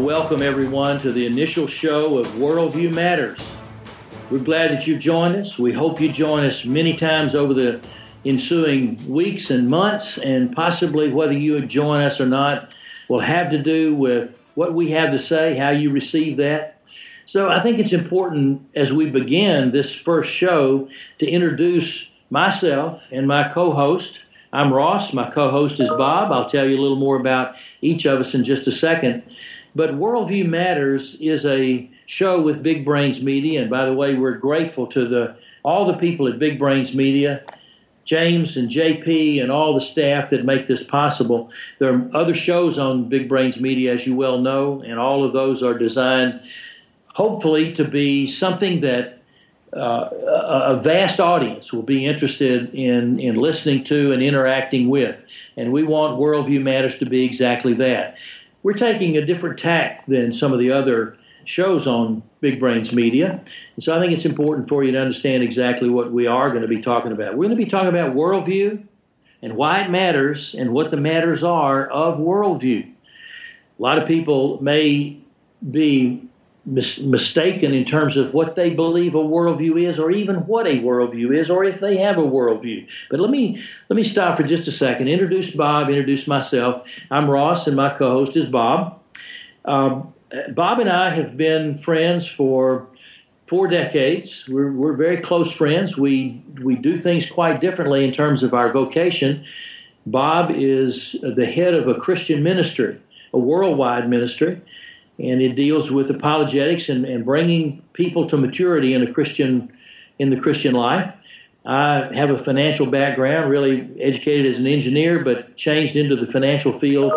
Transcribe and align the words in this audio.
Welcome 0.00 0.40
everyone 0.40 0.98
to 1.02 1.12
the 1.12 1.26
initial 1.26 1.66
show 1.66 2.18
of 2.18 2.26
Worldview 2.28 2.94
Matters. 2.94 3.38
We're 4.30 4.38
glad 4.38 4.70
that 4.70 4.86
you've 4.86 4.98
joined 4.98 5.36
us. 5.36 5.58
We 5.58 5.74
hope 5.74 6.00
you 6.00 6.10
join 6.10 6.42
us 6.42 6.64
many 6.64 6.96
times 6.96 7.34
over 7.34 7.52
the 7.52 7.82
ensuing 8.24 8.98
weeks 9.06 9.50
and 9.50 9.68
months, 9.68 10.16
and 10.16 10.56
possibly 10.56 11.10
whether 11.12 11.34
you 11.34 11.52
would 11.52 11.68
join 11.68 12.00
us 12.00 12.18
or 12.18 12.24
not 12.24 12.70
will 13.08 13.20
have 13.20 13.50
to 13.50 13.58
do 13.58 13.94
with 13.94 14.42
what 14.54 14.72
we 14.72 14.92
have 14.92 15.10
to 15.10 15.18
say, 15.18 15.54
how 15.56 15.68
you 15.68 15.90
receive 15.90 16.38
that. 16.38 16.80
So 17.26 17.50
I 17.50 17.60
think 17.60 17.78
it's 17.78 17.92
important 17.92 18.70
as 18.74 18.94
we 18.94 19.04
begin 19.04 19.70
this 19.70 19.94
first 19.94 20.32
show 20.32 20.88
to 21.18 21.26
introduce 21.26 22.10
myself 22.30 23.02
and 23.12 23.28
my 23.28 23.52
co 23.52 23.72
host. 23.72 24.20
I'm 24.50 24.72
Ross. 24.72 25.12
My 25.12 25.30
co 25.30 25.50
host 25.50 25.78
is 25.78 25.90
Bob. 25.90 26.32
I'll 26.32 26.48
tell 26.48 26.66
you 26.66 26.76
a 26.78 26.80
little 26.80 26.96
more 26.96 27.16
about 27.16 27.54
each 27.82 28.06
of 28.06 28.18
us 28.18 28.34
in 28.34 28.44
just 28.44 28.66
a 28.66 28.72
second. 28.72 29.22
But 29.74 29.90
Worldview 29.90 30.48
Matters 30.48 31.16
is 31.20 31.44
a 31.44 31.88
show 32.06 32.40
with 32.40 32.62
Big 32.62 32.84
Brains 32.84 33.22
Media. 33.22 33.62
And 33.62 33.70
by 33.70 33.84
the 33.84 33.92
way, 33.92 34.14
we're 34.14 34.36
grateful 34.36 34.86
to 34.88 35.06
the 35.06 35.36
all 35.62 35.84
the 35.84 35.94
people 35.94 36.26
at 36.26 36.38
Big 36.38 36.58
Brains 36.58 36.94
Media, 36.94 37.44
James 38.04 38.56
and 38.56 38.68
JP, 38.68 39.42
and 39.42 39.52
all 39.52 39.74
the 39.74 39.80
staff 39.80 40.30
that 40.30 40.44
make 40.44 40.66
this 40.66 40.82
possible. 40.82 41.50
There 41.78 41.92
are 41.92 42.10
other 42.14 42.34
shows 42.34 42.78
on 42.78 43.08
Big 43.08 43.28
Brains 43.28 43.60
Media, 43.60 43.92
as 43.92 44.06
you 44.06 44.16
well 44.16 44.38
know, 44.38 44.82
and 44.82 44.98
all 44.98 45.22
of 45.22 45.32
those 45.32 45.62
are 45.62 45.74
designed, 45.74 46.40
hopefully, 47.14 47.72
to 47.74 47.84
be 47.84 48.26
something 48.26 48.80
that 48.80 49.20
uh, 49.76 50.08
a, 50.10 50.74
a 50.74 50.76
vast 50.82 51.20
audience 51.20 51.72
will 51.72 51.82
be 51.82 52.04
interested 52.04 52.74
in, 52.74 53.20
in 53.20 53.36
listening 53.36 53.84
to 53.84 54.12
and 54.12 54.22
interacting 54.22 54.88
with. 54.88 55.22
And 55.56 55.72
we 55.72 55.84
want 55.84 56.18
Worldview 56.18 56.60
Matters 56.60 56.98
to 56.98 57.06
be 57.06 57.24
exactly 57.24 57.74
that. 57.74 58.16
We're 58.62 58.74
taking 58.74 59.16
a 59.16 59.24
different 59.24 59.58
tack 59.58 60.06
than 60.06 60.32
some 60.32 60.52
of 60.52 60.58
the 60.58 60.70
other 60.70 61.16
shows 61.44 61.86
on 61.86 62.22
Big 62.40 62.60
Brains 62.60 62.92
Media. 62.92 63.42
And 63.74 63.84
so 63.84 63.96
I 63.96 64.00
think 64.00 64.12
it's 64.12 64.24
important 64.24 64.68
for 64.68 64.84
you 64.84 64.92
to 64.92 65.00
understand 65.00 65.42
exactly 65.42 65.88
what 65.88 66.12
we 66.12 66.26
are 66.26 66.50
going 66.50 66.62
to 66.62 66.68
be 66.68 66.80
talking 66.80 67.12
about. 67.12 67.32
We're 67.32 67.46
going 67.46 67.56
to 67.58 67.64
be 67.64 67.70
talking 67.70 67.88
about 67.88 68.14
worldview 68.14 68.84
and 69.42 69.56
why 69.56 69.82
it 69.82 69.90
matters 69.90 70.54
and 70.54 70.72
what 70.72 70.90
the 70.90 70.96
matters 70.96 71.42
are 71.42 71.86
of 71.88 72.18
worldview. 72.18 72.92
A 73.78 73.82
lot 73.82 73.98
of 73.98 74.06
people 74.06 74.62
may 74.62 75.16
be 75.70 76.28
mis- 76.64 77.00
mistaken 77.00 77.72
in 77.72 77.84
terms 77.84 78.16
of 78.16 78.34
what 78.34 78.54
they 78.54 78.70
believe 78.70 79.14
a 79.14 79.18
worldview 79.18 79.88
is, 79.88 79.98
or 79.98 80.10
even 80.10 80.46
what 80.46 80.66
a 80.66 80.78
worldview 80.80 81.36
is, 81.36 81.50
or 81.50 81.64
if 81.64 81.80
they 81.80 81.96
have 81.98 82.18
a 82.18 82.22
worldview. 82.22 82.86
But 83.10 83.20
let 83.20 83.30
me 83.30 83.62
let 83.88 83.96
me 83.96 84.04
stop 84.04 84.36
for 84.36 84.42
just 84.42 84.68
a 84.68 84.72
second. 84.72 85.08
Introduce 85.08 85.50
Bob. 85.50 85.88
Introduce 85.88 86.26
myself. 86.26 86.86
I'm 87.10 87.30
Ross, 87.30 87.66
and 87.66 87.76
my 87.76 87.90
co-host 87.90 88.36
is 88.36 88.46
Bob. 88.46 89.00
Um, 89.64 90.12
Bob 90.50 90.78
and 90.78 90.88
I 90.88 91.10
have 91.10 91.36
been 91.36 91.76
friends 91.76 92.26
for 92.26 92.86
four 93.46 93.66
decades. 93.66 94.48
We're, 94.48 94.70
we're 94.70 94.92
very 94.92 95.18
close 95.18 95.50
friends. 95.52 95.96
We 95.96 96.42
we 96.62 96.76
do 96.76 96.98
things 96.98 97.28
quite 97.28 97.60
differently 97.60 98.04
in 98.04 98.12
terms 98.12 98.42
of 98.42 98.54
our 98.54 98.72
vocation. 98.72 99.44
Bob 100.06 100.50
is 100.54 101.16
the 101.22 101.46
head 101.46 101.74
of 101.74 101.86
a 101.86 101.94
Christian 101.94 102.42
ministry, 102.42 102.98
a 103.34 103.38
worldwide 103.38 104.08
ministry 104.08 104.62
and 105.22 105.42
it 105.42 105.54
deals 105.54 105.90
with 105.90 106.10
apologetics 106.10 106.88
and, 106.88 107.04
and 107.04 107.24
bringing 107.24 107.82
people 107.92 108.28
to 108.28 108.36
maturity 108.36 108.94
in 108.94 109.02
a 109.02 109.12
Christian 109.12 109.72
in 110.18 110.30
the 110.30 110.36
Christian 110.36 110.74
life. 110.74 111.14
I 111.64 112.10
have 112.14 112.30
a 112.30 112.38
financial 112.38 112.86
background, 112.86 113.50
really 113.50 113.90
educated 114.00 114.46
as 114.46 114.58
an 114.58 114.66
engineer, 114.66 115.22
but 115.22 115.56
changed 115.56 115.96
into 115.96 116.16
the 116.16 116.26
financial 116.26 116.78
field 116.78 117.12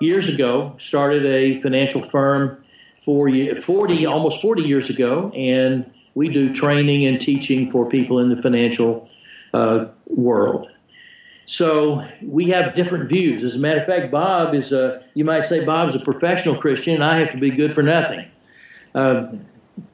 years 0.00 0.28
ago. 0.28 0.74
Started 0.78 1.24
a 1.24 1.60
financial 1.60 2.02
firm 2.02 2.62
for 3.02 3.30
40, 3.30 4.06
almost 4.06 4.42
40 4.42 4.62
years 4.62 4.90
ago, 4.90 5.30
and 5.34 5.90
we 6.14 6.28
do 6.28 6.54
training 6.54 7.06
and 7.06 7.20
teaching 7.20 7.70
for 7.70 7.88
people 7.88 8.18
in 8.18 8.28
the 8.28 8.40
financial 8.40 9.08
uh, 9.54 9.86
world. 10.06 10.68
So 11.46 12.06
we 12.22 12.50
have 12.50 12.74
different 12.74 13.08
views. 13.08 13.42
As 13.42 13.56
a 13.56 13.58
matter 13.58 13.80
of 13.80 13.86
fact, 13.86 14.10
Bob 14.10 14.54
is 14.54 14.72
a, 14.72 15.04
you 15.14 15.24
might 15.24 15.44
say 15.44 15.64
Bob's 15.64 15.94
a 15.94 15.98
professional 15.98 16.54
Christian, 16.56 16.94
and 16.94 17.04
I 17.04 17.18
have 17.18 17.32
to 17.32 17.38
be 17.38 17.50
good 17.50 17.74
for 17.74 17.82
nothing. 17.82 18.30
Uh, 18.94 19.32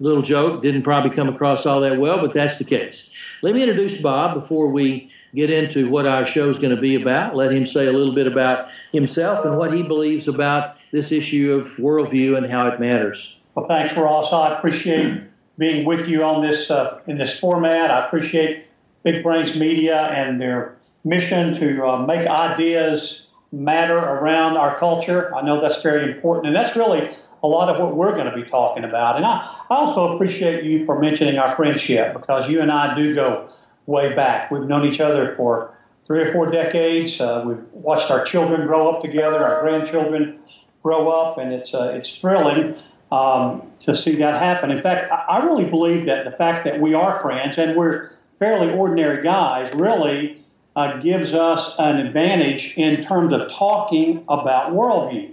little 0.01 0.23
joke, 0.23 0.63
didn't 0.63 0.83
probably 0.83 1.11
come 1.11 1.29
across 1.29 1.65
all 1.65 1.81
that 1.81 1.99
well, 1.99 2.21
but 2.21 2.35
that's 2.35 2.57
the 2.57 2.65
case. 2.65 3.11
Let 3.43 3.55
me 3.55 3.63
introduce 3.63 4.01
Bob 4.01 4.35
before 4.35 4.69
we 4.69 5.11
get 5.35 5.51
into 5.51 5.89
what 5.89 6.07
our 6.07 6.27
show 6.27 6.49
is 6.49 6.59
going 6.59 6.75
to 6.75 6.81
be 6.81 6.95
about. 6.95 7.37
Let 7.37 7.53
him 7.53 7.67
say 7.67 7.87
a 7.87 7.93
little 7.93 8.15
bit 8.15 8.27
about 8.27 8.69
himself 8.93 9.45
and 9.45 9.57
what 9.59 9.73
he 9.73 9.83
believes 9.83 10.29
about 10.29 10.77
this 10.93 11.13
issue 11.13 11.53
of 11.53 11.77
worldview 11.77 12.37
and 12.37 12.51
how 12.51 12.67
it 12.69 12.81
matters. 12.81 13.37
Well, 13.55 13.67
thanks, 13.67 13.95
Ross. 13.95 14.33
I 14.33 14.57
appreciate 14.57 15.23
being 15.59 15.85
with 15.85 16.09
you 16.09 16.23
on 16.23 16.43
this 16.47 16.71
uh, 16.71 17.01
in 17.07 17.19
this 17.19 17.39
format. 17.39 17.91
I 17.91 18.07
appreciate 18.07 18.67
Big 19.03 19.23
Brains 19.23 19.59
Media 19.59 19.97
and 19.97 20.41
their 20.41 20.77
mission 21.07 21.55
to 21.55 21.87
uh, 21.87 22.05
make 22.05 22.27
ideas 22.27 23.29
matter 23.53 23.97
around 23.97 24.57
our 24.57 24.77
culture. 24.79 25.35
I 25.35 25.41
know 25.41 25.61
that's 25.61 25.81
very 25.81 26.13
important, 26.13 26.49
and 26.49 26.57
that's 26.57 26.77
really 26.77 27.17
a 27.43 27.47
lot 27.47 27.69
of 27.69 27.81
what 27.81 27.95
we're 27.95 28.13
going 28.13 28.29
to 28.29 28.35
be 28.35 28.43
talking 28.43 28.83
about. 28.83 29.17
And 29.17 29.25
I, 29.25 29.37
I 29.71 29.77
also 29.77 30.15
appreciate 30.15 30.65
you 30.65 30.85
for 30.85 30.99
mentioning 30.99 31.39
our 31.39 31.55
friendship 31.55 32.13
because 32.13 32.51
you 32.51 32.61
and 32.61 32.73
I 32.73 32.95
do 32.97 33.15
go 33.15 33.49
way 33.87 34.15
back. 34.15 34.51
We've 34.51 34.65
known 34.65 34.85
each 34.85 35.01
other 35.01 35.35
for 35.37 35.79
three 36.07 36.23
or 36.23 36.33
four 36.33 36.51
decades. 36.51 37.21
Uh, 37.21 37.45
we've 37.47 37.63
watched 37.73 38.11
our 38.11 38.25
children 38.25 38.67
grow 38.67 38.91
up 38.91 39.01
together, 39.01 39.45
our 39.45 39.63
grandchildren 39.63 40.41
grow 40.83 41.09
up, 41.09 41.39
and 41.39 41.53
it's 41.53 41.73
uh, 41.73 41.93
it's 41.95 42.19
thrilling 42.19 42.75
um, 43.13 43.71
to 43.83 43.95
see 43.95 44.17
that 44.17 44.43
happen. 44.43 44.73
In 44.73 44.83
fact, 44.83 45.13
I 45.13 45.39
really 45.39 45.67
believe 45.67 46.07
that 46.07 46.25
the 46.25 46.33
fact 46.33 46.65
that 46.65 46.81
we 46.81 46.95
are 46.95 47.21
friends 47.21 47.59
and 47.59 47.77
we're 47.77 48.11
fairly 48.39 48.73
ordinary 48.73 49.23
guys 49.23 49.73
really 49.73 50.45
uh, 50.77 50.99
gives 50.99 51.33
us 51.33 51.75
an 51.79 51.97
advantage 51.97 52.75
in 52.77 53.03
terms 53.03 53.33
of 53.33 53.51
talking 53.51 54.23
about 54.29 54.73
worldview. 54.73 55.33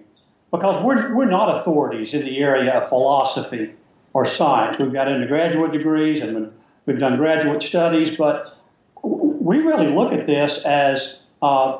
Because 0.51 0.81
we're, 0.83 1.13
we're 1.13 1.29
not 1.29 1.61
authorities 1.61 2.13
in 2.13 2.23
the 2.23 2.37
area 2.37 2.71
of 2.71 2.87
philosophy 2.87 3.73
or 4.13 4.25
science. 4.25 4.77
We've 4.79 4.93
got 4.93 5.09
undergraduate 5.09 5.73
degrees 5.73 6.21
and 6.21 6.53
we've 6.85 6.99
done 6.99 7.17
graduate 7.17 7.61
studies, 7.61 8.15
but 8.15 8.57
we 9.03 9.57
really 9.57 9.89
look 9.89 10.13
at 10.13 10.25
this 10.27 10.59
as 10.59 11.23
uh, 11.41 11.79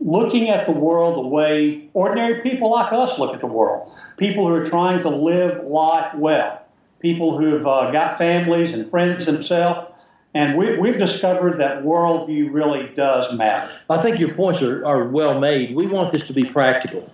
looking 0.00 0.48
at 0.48 0.64
the 0.64 0.72
world 0.72 1.16
the 1.16 1.28
way 1.28 1.90
ordinary 1.92 2.40
people 2.40 2.70
like 2.70 2.92
us 2.92 3.18
look 3.18 3.34
at 3.34 3.40
the 3.40 3.46
world. 3.46 3.92
People 4.16 4.46
who 4.46 4.54
are 4.54 4.64
trying 4.64 5.02
to 5.02 5.10
live 5.10 5.62
life 5.64 6.14
well. 6.14 6.62
People 7.00 7.36
who've 7.36 7.66
uh, 7.66 7.90
got 7.90 8.16
families 8.16 8.72
and 8.72 8.90
friends 8.90 9.26
themselves 9.26 9.92
and 10.38 10.56
we, 10.56 10.78
we've 10.78 10.96
discovered 10.96 11.58
that 11.58 11.82
worldview 11.82 12.52
really 12.52 12.94
does 12.94 13.36
matter. 13.36 13.72
I 13.90 14.00
think 14.00 14.20
your 14.20 14.34
points 14.34 14.62
are, 14.62 14.86
are 14.86 15.02
well 15.02 15.40
made. 15.40 15.74
We 15.74 15.88
want 15.88 16.12
this 16.12 16.22
to 16.28 16.32
be 16.32 16.44
practical. 16.44 17.12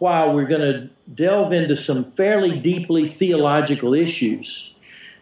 While 0.00 0.34
we're 0.34 0.48
going 0.48 0.60
to 0.62 0.90
delve 1.14 1.52
into 1.52 1.76
some 1.76 2.10
fairly 2.10 2.58
deeply 2.58 3.06
theological 3.06 3.94
issues, 3.94 4.74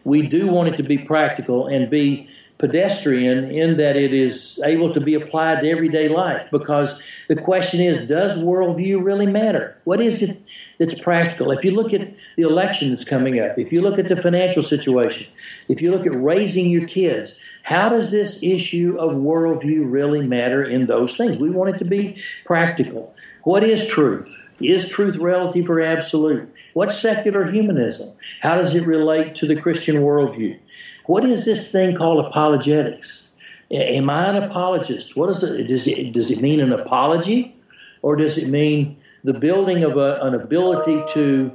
we 0.03 0.23
do 0.23 0.47
want 0.47 0.69
it 0.69 0.77
to 0.77 0.83
be 0.83 0.97
practical 0.97 1.67
and 1.67 1.87
be 1.87 2.29
pedestrian 2.57 3.45
in 3.51 3.77
that 3.77 3.95
it 3.95 4.11
is 4.11 4.59
able 4.63 4.91
to 4.95 4.99
be 4.99 5.13
applied 5.13 5.61
to 5.61 5.69
everyday 5.69 6.07
life 6.07 6.47
because 6.49 6.99
the 7.27 7.35
question 7.35 7.79
is 7.79 8.07
does 8.07 8.37
worldview 8.37 9.03
really 9.03 9.27
matter? 9.27 9.77
What 9.83 10.01
is 10.01 10.23
it 10.23 10.41
that's 10.83 10.99
practical. 10.99 11.51
If 11.51 11.63
you 11.63 11.71
look 11.71 11.93
at 11.93 12.13
the 12.35 12.43
election 12.43 12.89
that's 12.89 13.05
coming 13.05 13.39
up, 13.39 13.57
if 13.57 13.71
you 13.71 13.81
look 13.81 13.97
at 13.97 14.09
the 14.09 14.21
financial 14.21 14.61
situation, 14.61 15.27
if 15.67 15.81
you 15.81 15.91
look 15.91 16.05
at 16.05 16.13
raising 16.13 16.69
your 16.69 16.85
kids, 16.87 17.39
how 17.63 17.89
does 17.89 18.11
this 18.11 18.39
issue 18.41 18.97
of 18.99 19.11
worldview 19.11 19.89
really 19.89 20.25
matter 20.25 20.63
in 20.63 20.87
those 20.87 21.15
things? 21.15 21.37
We 21.37 21.49
want 21.49 21.75
it 21.75 21.79
to 21.79 21.85
be 21.85 22.21
practical. 22.45 23.15
What 23.43 23.63
is 23.63 23.87
truth? 23.87 24.33
Is 24.59 24.87
truth 24.87 25.15
relative 25.17 25.69
or 25.69 25.81
absolute? 25.81 26.53
What's 26.73 26.97
secular 26.97 27.49
humanism? 27.49 28.13
How 28.41 28.55
does 28.55 28.73
it 28.73 28.85
relate 28.85 29.35
to 29.35 29.47
the 29.47 29.59
Christian 29.59 29.97
worldview? 29.97 30.59
What 31.05 31.25
is 31.25 31.45
this 31.45 31.71
thing 31.71 31.95
called 31.95 32.25
apologetics? 32.25 33.27
Am 33.71 34.09
I 34.09 34.27
an 34.27 34.43
apologist? 34.43 35.15
What 35.15 35.29
is 35.29 35.43
it? 35.43 35.67
Does 35.67 35.87
it, 35.87 36.13
does 36.13 36.29
it 36.29 36.41
mean 36.41 36.59
an 36.59 36.71
apology? 36.71 37.55
Or 38.01 38.15
does 38.15 38.37
it 38.37 38.49
mean 38.49 38.97
the 39.23 39.33
building 39.33 39.83
of 39.83 39.97
a, 39.97 40.19
an 40.21 40.35
ability 40.35 41.03
to 41.13 41.51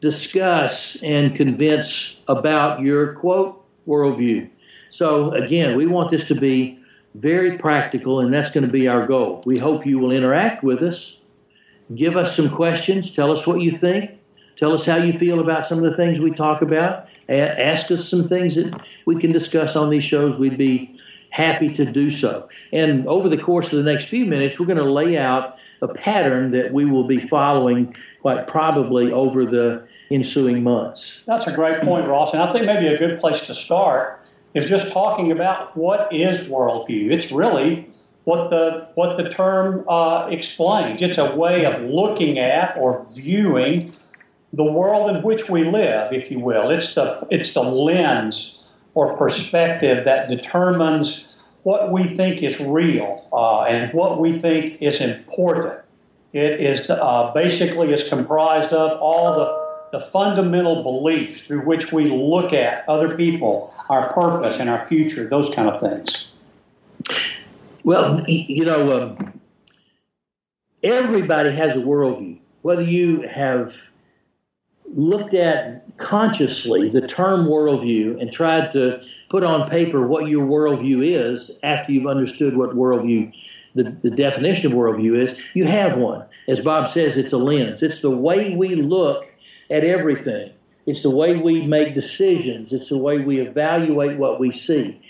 discuss 0.00 0.96
and 1.02 1.34
convince 1.34 2.16
about 2.26 2.80
your 2.80 3.14
quote 3.14 3.64
worldview. 3.86 4.48
So 4.90 5.32
again, 5.32 5.76
we 5.76 5.86
want 5.86 6.10
this 6.10 6.24
to 6.24 6.34
be 6.34 6.78
very 7.14 7.58
practical, 7.58 8.20
and 8.20 8.32
that's 8.32 8.50
going 8.50 8.66
to 8.66 8.72
be 8.72 8.88
our 8.88 9.06
goal. 9.06 9.42
We 9.44 9.58
hope 9.58 9.86
you 9.86 9.98
will 9.98 10.12
interact 10.12 10.62
with 10.62 10.82
us, 10.82 11.20
give 11.94 12.16
us 12.16 12.34
some 12.34 12.50
questions, 12.50 13.10
tell 13.10 13.30
us 13.30 13.46
what 13.46 13.60
you 13.60 13.70
think, 13.70 14.12
tell 14.56 14.72
us 14.72 14.86
how 14.86 14.96
you 14.96 15.16
feel 15.18 15.40
about 15.40 15.66
some 15.66 15.82
of 15.82 15.90
the 15.90 15.96
things 15.96 16.20
we 16.20 16.30
talk 16.30 16.62
about, 16.62 17.06
ask 17.28 17.90
us 17.90 18.08
some 18.08 18.28
things 18.28 18.54
that 18.54 18.80
we 19.06 19.20
can 19.20 19.32
discuss 19.32 19.76
on 19.76 19.90
these 19.90 20.04
shows. 20.04 20.36
We'd 20.36 20.58
be 20.58 20.91
happy 21.32 21.72
to 21.72 21.84
do 21.84 22.10
so. 22.10 22.48
And 22.72 23.08
over 23.08 23.28
the 23.28 23.38
course 23.38 23.72
of 23.72 23.82
the 23.82 23.90
next 23.90 24.08
few 24.08 24.24
minutes, 24.26 24.60
we're 24.60 24.66
going 24.66 24.78
to 24.78 24.84
lay 24.84 25.16
out 25.16 25.56
a 25.80 25.88
pattern 25.88 26.52
that 26.52 26.72
we 26.72 26.84
will 26.84 27.06
be 27.06 27.18
following 27.18 27.94
quite 28.20 28.46
probably 28.46 29.10
over 29.10 29.44
the 29.44 29.82
ensuing 30.10 30.62
months. 30.62 31.22
That's 31.26 31.46
a 31.46 31.52
great 31.52 31.80
point, 31.82 32.06
Ross. 32.06 32.34
And 32.34 32.42
I 32.42 32.52
think 32.52 32.66
maybe 32.66 32.86
a 32.86 32.98
good 32.98 33.18
place 33.18 33.40
to 33.42 33.54
start 33.54 34.20
is 34.54 34.66
just 34.68 34.92
talking 34.92 35.32
about 35.32 35.74
what 35.76 36.14
is 36.14 36.42
worldview. 36.42 37.10
It's 37.10 37.32
really 37.32 37.90
what 38.24 38.50
the 38.50 38.88
what 38.94 39.16
the 39.16 39.30
term 39.30 39.88
uh, 39.88 40.28
explains. 40.30 41.00
It's 41.00 41.18
a 41.18 41.34
way 41.34 41.64
of 41.64 41.82
looking 41.82 42.38
at 42.38 42.76
or 42.76 43.06
viewing 43.14 43.94
the 44.52 44.64
world 44.64 45.16
in 45.16 45.22
which 45.22 45.48
we 45.48 45.64
live, 45.64 46.12
if 46.12 46.30
you 46.30 46.38
will. 46.38 46.70
It's 46.70 46.94
the 46.94 47.26
it's 47.30 47.54
the 47.54 47.62
lens 47.62 48.61
or 48.94 49.16
perspective 49.16 50.04
that 50.04 50.28
determines 50.28 51.28
what 51.62 51.92
we 51.92 52.06
think 52.06 52.42
is 52.42 52.58
real 52.60 53.26
uh, 53.32 53.62
and 53.62 53.92
what 53.94 54.20
we 54.20 54.38
think 54.38 54.80
is 54.82 55.00
important. 55.00 55.78
It 56.32 56.60
is 56.60 56.88
uh, 56.88 57.30
basically 57.34 57.92
is 57.92 58.08
comprised 58.08 58.72
of 58.72 58.98
all 59.00 59.34
the, 59.34 59.98
the 59.98 60.04
fundamental 60.04 60.82
beliefs 60.82 61.42
through 61.42 61.62
which 61.62 61.92
we 61.92 62.10
look 62.10 62.52
at 62.52 62.88
other 62.88 63.16
people, 63.16 63.72
our 63.88 64.12
purpose, 64.12 64.58
and 64.58 64.68
our 64.68 64.86
future, 64.88 65.28
those 65.28 65.54
kind 65.54 65.68
of 65.68 65.80
things. 65.80 66.28
Well, 67.84 68.22
you 68.28 68.64
know, 68.64 69.02
um, 69.02 69.40
everybody 70.82 71.52
has 71.52 71.76
a 71.76 71.80
worldview. 71.80 72.38
Whether 72.62 72.82
you 72.82 73.22
have 73.22 73.74
looked 74.94 75.34
at 75.34 75.96
consciously 75.96 76.88
the 76.88 77.06
term 77.06 77.46
worldview 77.46 78.20
and 78.20 78.32
tried 78.32 78.70
to 78.72 79.02
put 79.28 79.42
on 79.42 79.68
paper 79.68 80.06
what 80.06 80.28
your 80.28 80.46
worldview 80.46 81.04
is 81.04 81.50
after 81.62 81.92
you've 81.92 82.06
understood 82.06 82.56
what 82.56 82.70
worldview, 82.70 83.32
the, 83.74 83.84
the 84.02 84.10
definition 84.10 84.70
of 84.70 84.78
worldview 84.78 85.22
is, 85.22 85.38
you 85.54 85.64
have 85.64 85.96
one. 85.96 86.24
As 86.46 86.60
Bob 86.60 86.88
says, 86.88 87.16
it's 87.16 87.32
a 87.32 87.38
lens. 87.38 87.82
It's 87.82 88.00
the 88.00 88.10
way 88.10 88.54
we 88.54 88.74
look 88.74 89.32
at 89.70 89.84
everything. 89.84 90.52
It's 90.84 91.02
the 91.02 91.10
way 91.10 91.36
we 91.36 91.66
make 91.66 91.94
decisions. 91.94 92.72
It's 92.72 92.88
the 92.88 92.98
way 92.98 93.18
we 93.18 93.40
evaluate 93.40 94.18
what 94.18 94.40
we 94.40 94.52
see. 94.52 95.00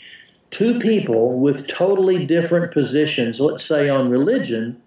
Two 0.50 0.79
people 0.79 1.38
with 1.38 1.67
totally 1.67 2.26
different 2.26 2.73
positions, 2.73 3.40
let's 3.40 3.64
say 3.64 3.88
on 3.88 4.11
religion, 4.11 4.82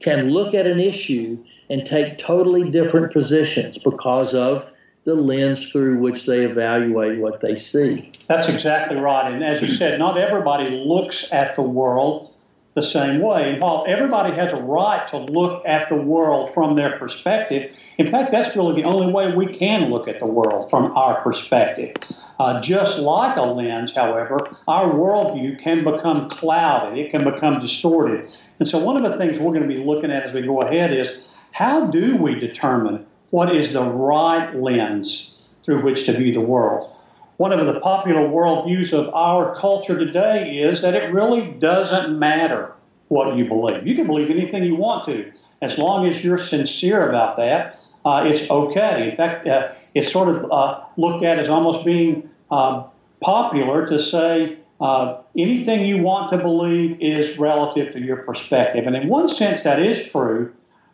can 0.00 0.30
look 0.30 0.54
at 0.54 0.66
an 0.66 0.80
issue 0.80 1.44
and 1.72 1.86
take 1.86 2.18
totally 2.18 2.70
different 2.70 3.10
positions 3.10 3.78
because 3.78 4.34
of 4.34 4.66
the 5.04 5.14
lens 5.14 5.70
through 5.70 5.96
which 5.96 6.26
they 6.26 6.44
evaluate 6.44 7.18
what 7.18 7.40
they 7.40 7.56
see. 7.56 8.12
That's 8.28 8.46
exactly 8.46 8.98
right. 8.98 9.32
And 9.32 9.42
as 9.42 9.62
you 9.62 9.68
said, 9.68 9.98
not 9.98 10.18
everybody 10.18 10.68
looks 10.68 11.32
at 11.32 11.56
the 11.56 11.62
world 11.62 12.28
the 12.74 12.82
same 12.82 13.22
way. 13.22 13.50
And 13.50 13.62
while 13.62 13.86
everybody 13.88 14.34
has 14.34 14.52
a 14.52 14.56
right 14.56 15.08
to 15.08 15.16
look 15.16 15.62
at 15.66 15.88
the 15.88 15.96
world 15.96 16.52
from 16.52 16.76
their 16.76 16.98
perspective, 16.98 17.74
in 17.96 18.10
fact, 18.10 18.32
that's 18.32 18.54
really 18.54 18.80
the 18.80 18.86
only 18.86 19.10
way 19.10 19.34
we 19.34 19.46
can 19.46 19.90
look 19.90 20.08
at 20.08 20.20
the 20.20 20.26
world 20.26 20.68
from 20.68 20.94
our 20.96 21.22
perspective. 21.22 21.94
Uh, 22.38 22.60
just 22.60 22.98
like 22.98 23.36
a 23.36 23.42
lens, 23.42 23.94
however, 23.94 24.56
our 24.68 24.92
worldview 24.92 25.58
can 25.62 25.84
become 25.84 26.28
clouded, 26.28 26.98
it 26.98 27.10
can 27.10 27.24
become 27.24 27.60
distorted. 27.60 28.28
And 28.58 28.68
so, 28.68 28.78
one 28.78 29.02
of 29.02 29.10
the 29.10 29.16
things 29.16 29.38
we're 29.38 29.52
going 29.52 29.68
to 29.68 29.74
be 29.74 29.82
looking 29.82 30.10
at 30.10 30.24
as 30.24 30.32
we 30.32 30.42
go 30.42 30.60
ahead 30.60 30.92
is 30.92 31.22
how 31.52 31.86
do 31.86 32.16
we 32.16 32.34
determine 32.34 33.06
what 33.30 33.54
is 33.54 33.72
the 33.72 33.84
right 33.84 34.54
lens 34.54 35.36
through 35.64 35.82
which 35.82 36.04
to 36.06 36.12
view 36.12 36.32
the 36.32 36.40
world? 36.40 36.94
One 37.36 37.52
of 37.52 37.66
the 37.66 37.80
popular 37.80 38.20
worldviews 38.20 38.92
of 38.92 39.12
our 39.14 39.54
culture 39.56 39.98
today 39.98 40.58
is 40.58 40.82
that 40.82 40.94
it 40.94 41.12
really 41.12 41.52
doesn't 41.52 42.18
matter 42.18 42.72
what 43.08 43.36
you 43.36 43.46
believe. 43.46 43.86
You 43.86 43.94
can 43.94 44.06
believe 44.06 44.30
anything 44.30 44.64
you 44.64 44.76
want 44.76 45.04
to, 45.06 45.32
as 45.60 45.76
long 45.76 46.06
as 46.06 46.24
you're 46.24 46.38
sincere 46.38 47.08
about 47.08 47.36
that. 47.36 47.78
Uh, 48.04 48.24
it's 48.26 48.50
okay. 48.50 49.10
In 49.10 49.16
fact, 49.16 49.46
uh, 49.46 49.72
it's 49.94 50.10
sort 50.10 50.28
of 50.28 50.50
uh, 50.50 50.80
looked 50.96 51.24
at 51.24 51.38
as 51.38 51.48
almost 51.48 51.84
being 51.84 52.28
uh, 52.50 52.84
popular 53.20 53.86
to 53.86 53.98
say 53.98 54.58
uh, 54.80 55.18
anything 55.38 55.86
you 55.86 56.02
want 56.02 56.30
to 56.30 56.38
believe 56.38 57.00
is 57.00 57.38
relative 57.38 57.92
to 57.92 58.00
your 58.00 58.16
perspective. 58.16 58.86
And 58.86 58.96
in 58.96 59.08
one 59.08 59.28
sense, 59.28 59.62
that 59.62 59.80
is 59.80 60.10
true. 60.10 60.52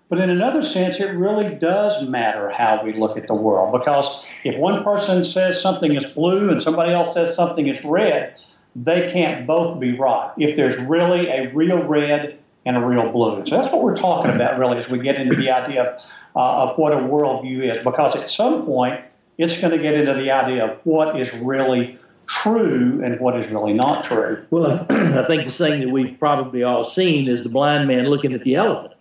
But 0.08 0.20
in 0.20 0.30
another 0.30 0.62
sense, 0.62 1.00
it 1.00 1.10
really 1.10 1.54
does 1.54 2.08
matter 2.08 2.50
how 2.50 2.82
we 2.82 2.94
look 2.94 3.18
at 3.18 3.26
the 3.26 3.34
world 3.34 3.72
because 3.78 4.26
if 4.42 4.56
one 4.56 4.82
person 4.82 5.22
says 5.22 5.60
something 5.60 5.94
is 5.94 6.06
blue 6.06 6.50
and 6.50 6.62
somebody 6.62 6.92
else 6.92 7.14
says 7.14 7.36
something 7.36 7.66
is 7.66 7.84
red, 7.84 8.34
they 8.74 9.10
can't 9.10 9.46
both 9.46 9.78
be 9.78 9.98
right 9.98 10.32
if 10.38 10.56
there's 10.56 10.76
really 10.76 11.28
a 11.28 11.52
real 11.52 11.82
red 11.84 12.38
and 12.64 12.76
a 12.76 12.80
real 12.80 13.10
blue. 13.10 13.44
So 13.46 13.60
that's 13.60 13.70
what 13.70 13.82
we're 13.82 13.96
talking 13.96 14.30
about 14.30 14.58
really 14.58 14.78
as 14.78 14.88
we 14.88 14.98
get 14.98 15.16
into 15.16 15.36
the 15.36 15.50
idea 15.50 15.84
of, 15.84 16.04
uh, 16.34 16.70
of 16.70 16.78
what 16.78 16.92
a 16.92 16.96
worldview 16.96 17.74
is 17.74 17.84
because 17.84 18.16
at 18.16 18.30
some 18.30 18.64
point 18.64 19.00
it's 19.36 19.60
going 19.60 19.76
to 19.76 19.82
get 19.82 19.94
into 19.94 20.14
the 20.14 20.30
idea 20.30 20.66
of 20.66 20.78
what 20.84 21.20
is 21.20 21.32
really 21.34 21.98
true 22.26 23.00
and 23.02 23.18
what 23.20 23.38
is 23.38 23.48
really 23.48 23.72
not 23.72 24.04
true. 24.04 24.44
Well, 24.50 24.86
I 24.90 25.24
think 25.26 25.44
the 25.44 25.50
thing 25.50 25.80
that 25.80 25.90
we've 25.90 26.18
probably 26.18 26.62
all 26.62 26.84
seen 26.84 27.28
is 27.28 27.42
the 27.42 27.48
blind 27.48 27.88
man 27.88 28.08
looking 28.08 28.32
at 28.32 28.42
the 28.42 28.54
elephant. 28.54 28.94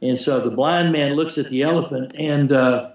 And 0.00 0.20
so 0.20 0.40
the 0.40 0.50
blind 0.50 0.92
man 0.92 1.14
looks 1.14 1.38
at 1.38 1.48
the 1.48 1.62
elephant 1.62 2.12
and 2.16 2.52
uh, 2.52 2.90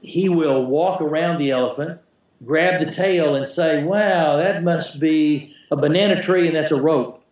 he 0.00 0.28
will 0.28 0.64
walk 0.64 1.00
around 1.00 1.38
the 1.38 1.50
elephant, 1.50 2.00
grab 2.44 2.84
the 2.84 2.92
tail, 2.92 3.34
and 3.34 3.46
say, 3.46 3.82
Wow, 3.82 4.36
that 4.36 4.62
must 4.62 5.00
be 5.00 5.54
a 5.70 5.76
banana 5.76 6.22
tree 6.22 6.46
and 6.46 6.56
that's 6.56 6.72
a 6.72 6.80
rope. 6.80 7.24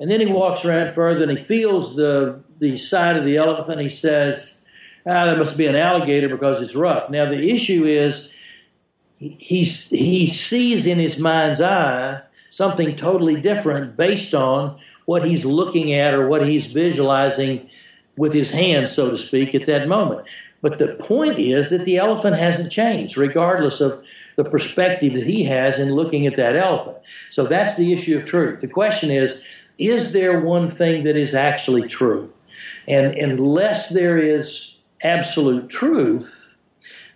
And 0.00 0.10
then 0.10 0.20
he 0.20 0.26
walks 0.26 0.64
around 0.64 0.92
further 0.92 1.22
and 1.22 1.30
he 1.30 1.42
feels 1.42 1.94
the, 1.96 2.40
the 2.58 2.76
side 2.76 3.16
of 3.16 3.24
the 3.24 3.36
elephant. 3.36 3.80
He 3.80 3.88
says, 3.88 4.60
Ah, 5.06 5.26
that 5.26 5.38
must 5.38 5.56
be 5.56 5.66
an 5.66 5.76
alligator 5.76 6.28
because 6.28 6.60
it's 6.60 6.74
rough. 6.74 7.10
Now, 7.10 7.26
the 7.26 7.50
issue 7.50 7.84
is 7.84 8.32
he, 9.18 9.62
he 9.62 10.26
sees 10.26 10.86
in 10.86 10.98
his 10.98 11.18
mind's 11.18 11.60
eye 11.60 12.22
something 12.50 12.96
totally 12.96 13.40
different 13.40 13.96
based 13.96 14.34
on 14.34 14.78
what 15.04 15.24
he's 15.24 15.44
looking 15.44 15.92
at 15.92 16.14
or 16.14 16.28
what 16.28 16.46
he's 16.46 16.66
visualizing 16.66 17.68
with 18.16 18.32
his 18.32 18.50
hands, 18.50 18.92
so 18.92 19.10
to 19.10 19.18
speak, 19.18 19.54
at 19.54 19.66
that 19.66 19.88
moment. 19.88 20.26
But 20.62 20.78
the 20.78 20.94
point 20.94 21.38
is 21.38 21.68
that 21.70 21.84
the 21.84 21.98
elephant 21.98 22.36
hasn't 22.36 22.72
changed, 22.72 23.18
regardless 23.18 23.80
of 23.80 24.02
the 24.36 24.44
perspective 24.44 25.14
that 25.14 25.26
he 25.26 25.44
has 25.44 25.78
in 25.78 25.94
looking 25.94 26.26
at 26.26 26.36
that 26.36 26.56
elephant. 26.56 26.96
So 27.30 27.44
that's 27.44 27.74
the 27.76 27.92
issue 27.92 28.16
of 28.16 28.24
truth. 28.24 28.60
The 28.60 28.68
question 28.68 29.10
is 29.10 29.42
is 29.76 30.12
there 30.12 30.40
one 30.40 30.70
thing 30.70 31.04
that 31.04 31.16
is 31.16 31.34
actually 31.34 31.88
true? 31.88 32.32
And 32.86 33.14
unless 33.14 33.88
there 33.88 34.18
is 34.18 34.78
absolute 35.02 35.68
truth, 35.68 36.32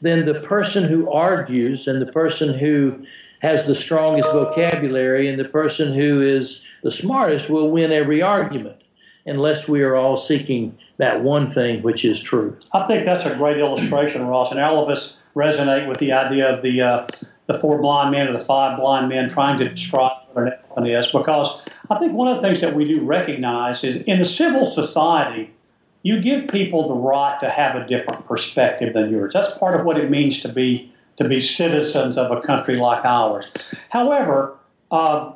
then 0.00 0.26
the 0.26 0.40
person 0.40 0.84
who 0.84 1.10
argues 1.10 1.86
and 1.86 2.02
the 2.02 2.12
person 2.12 2.58
who 2.58 3.06
has 3.40 3.64
the 3.64 3.74
strongest 3.74 4.30
vocabulary 4.32 5.28
and 5.28 5.38
the 5.38 5.48
person 5.48 5.94
who 5.94 6.20
is 6.20 6.62
the 6.82 6.90
smartest 6.90 7.48
will 7.48 7.70
win 7.70 7.92
every 7.92 8.20
argument 8.20 8.82
unless 9.26 9.68
we 9.68 9.82
are 9.82 9.96
all 9.96 10.16
seeking 10.16 10.78
that 10.96 11.22
one 11.22 11.50
thing 11.50 11.82
which 11.82 12.04
is 12.04 12.20
true. 12.20 12.56
I 12.72 12.86
think 12.86 13.04
that's 13.04 13.24
a 13.24 13.34
great 13.34 13.58
illustration, 13.58 14.26
Ross, 14.26 14.50
and 14.50 14.60
all 14.60 14.82
of 14.82 14.88
us 14.88 15.18
resonate 15.34 15.88
with 15.88 15.98
the 15.98 16.12
idea 16.12 16.54
of 16.54 16.62
the 16.62 16.82
uh, 16.82 17.06
the 17.46 17.54
four 17.54 17.80
blind 17.80 18.10
men 18.10 18.28
or 18.28 18.32
the 18.32 18.44
five 18.44 18.78
blind 18.78 19.08
men 19.08 19.28
trying 19.28 19.58
to 19.58 19.68
describe 19.68 20.12
what 20.32 20.46
an 20.46 20.52
elephant 20.52 20.88
is, 20.88 21.06
because 21.06 21.62
I 21.90 21.98
think 21.98 22.12
one 22.12 22.28
of 22.28 22.36
the 22.36 22.42
things 22.42 22.60
that 22.60 22.74
we 22.74 22.86
do 22.86 23.00
recognize 23.00 23.82
is 23.84 24.02
in 24.02 24.20
a 24.20 24.24
civil 24.24 24.66
society, 24.66 25.54
you 26.02 26.20
give 26.20 26.48
people 26.48 26.88
the 26.88 26.94
right 26.94 27.40
to 27.40 27.48
have 27.48 27.74
a 27.74 27.86
different 27.86 28.26
perspective 28.26 28.92
than 28.92 29.10
yours. 29.10 29.32
That's 29.32 29.50
part 29.58 29.78
of 29.78 29.86
what 29.86 29.96
it 29.98 30.10
means 30.10 30.40
to 30.40 30.48
be 30.48 30.92
to 31.16 31.26
be 31.26 31.40
citizens 31.40 32.16
of 32.16 32.30
a 32.30 32.40
country 32.40 32.76
like 32.76 33.04
ours. 33.04 33.46
However, 33.90 34.56
uh, 34.90 35.32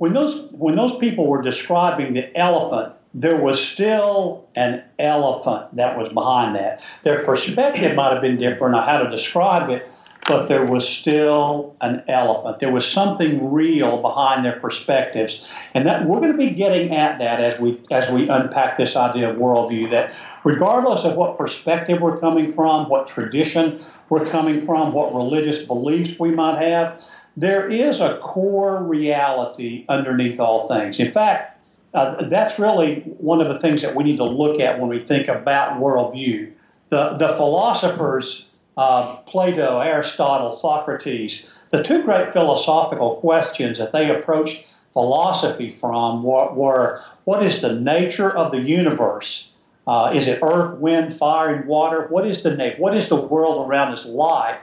when 0.00 0.14
those 0.14 0.50
when 0.52 0.76
those 0.76 0.96
people 0.96 1.26
were 1.26 1.42
describing 1.42 2.14
the 2.14 2.34
elephant 2.36 2.94
there 3.12 3.36
was 3.36 3.62
still 3.62 4.48
an 4.54 4.84
elephant 4.98 5.74
that 5.74 5.98
was 5.98 6.12
behind 6.12 6.54
that. 6.54 6.80
Their 7.02 7.24
perspective 7.24 7.96
might 7.96 8.12
have 8.12 8.22
been 8.22 8.38
different 8.38 8.76
on 8.76 8.86
how 8.88 9.02
to 9.02 9.10
describe 9.10 9.68
it, 9.68 9.90
but 10.28 10.46
there 10.46 10.64
was 10.64 10.88
still 10.88 11.74
an 11.80 12.04
elephant. 12.06 12.60
There 12.60 12.70
was 12.70 12.86
something 12.86 13.52
real 13.52 14.00
behind 14.00 14.44
their 14.44 14.60
perspectives, 14.60 15.44
and 15.74 15.86
that 15.88 16.06
we're 16.06 16.20
going 16.20 16.30
to 16.32 16.38
be 16.38 16.50
getting 16.50 16.94
at 16.94 17.18
that 17.18 17.40
as 17.40 17.58
we 17.58 17.80
as 17.90 18.08
we 18.10 18.28
unpack 18.28 18.78
this 18.78 18.94
idea 18.94 19.30
of 19.30 19.36
worldview. 19.36 19.90
That 19.90 20.14
regardless 20.44 21.04
of 21.04 21.16
what 21.16 21.36
perspective 21.36 22.00
we're 22.00 22.20
coming 22.20 22.50
from, 22.50 22.88
what 22.88 23.08
tradition 23.08 23.84
we're 24.08 24.24
coming 24.24 24.64
from, 24.64 24.92
what 24.92 25.12
religious 25.12 25.58
beliefs 25.64 26.18
we 26.18 26.30
might 26.30 26.62
have, 26.62 27.02
there 27.40 27.70
is 27.70 28.00
a 28.00 28.18
core 28.18 28.82
reality 28.82 29.84
underneath 29.88 30.38
all 30.38 30.68
things. 30.68 30.98
In 30.98 31.10
fact 31.12 31.60
uh, 31.92 32.28
that's 32.28 32.58
really 32.58 33.00
one 33.18 33.40
of 33.40 33.48
the 33.48 33.58
things 33.58 33.82
that 33.82 33.94
we 33.96 34.04
need 34.04 34.18
to 34.18 34.24
look 34.24 34.60
at 34.60 34.78
when 34.78 34.88
we 34.88 35.00
think 35.00 35.26
about 35.28 35.80
worldview. 35.80 36.52
The, 36.90 37.16
the 37.16 37.28
philosophers, 37.30 38.48
uh, 38.76 39.16
Plato, 39.16 39.80
Aristotle, 39.80 40.52
Socrates, 40.52 41.48
the 41.70 41.82
two 41.82 42.02
great 42.02 42.32
philosophical 42.32 43.16
questions 43.16 43.78
that 43.78 43.92
they 43.92 44.10
approached 44.10 44.66
philosophy 44.92 45.70
from 45.70 46.22
were, 46.22 46.52
were 46.52 47.04
what 47.24 47.44
is 47.44 47.60
the 47.60 47.74
nature 47.74 48.30
of 48.30 48.52
the 48.52 48.58
universe? 48.58 49.52
Uh, 49.86 50.12
is 50.14 50.28
it 50.28 50.38
earth, 50.42 50.78
wind, 50.78 51.12
fire, 51.12 51.54
and 51.54 51.66
water? 51.66 52.06
What 52.08 52.26
is 52.26 52.42
the 52.42 52.54
name? 52.54 52.74
What 52.78 52.96
is 52.96 53.08
the 53.08 53.16
world 53.16 53.68
around 53.68 53.92
us 53.92 54.04
like? 54.04 54.60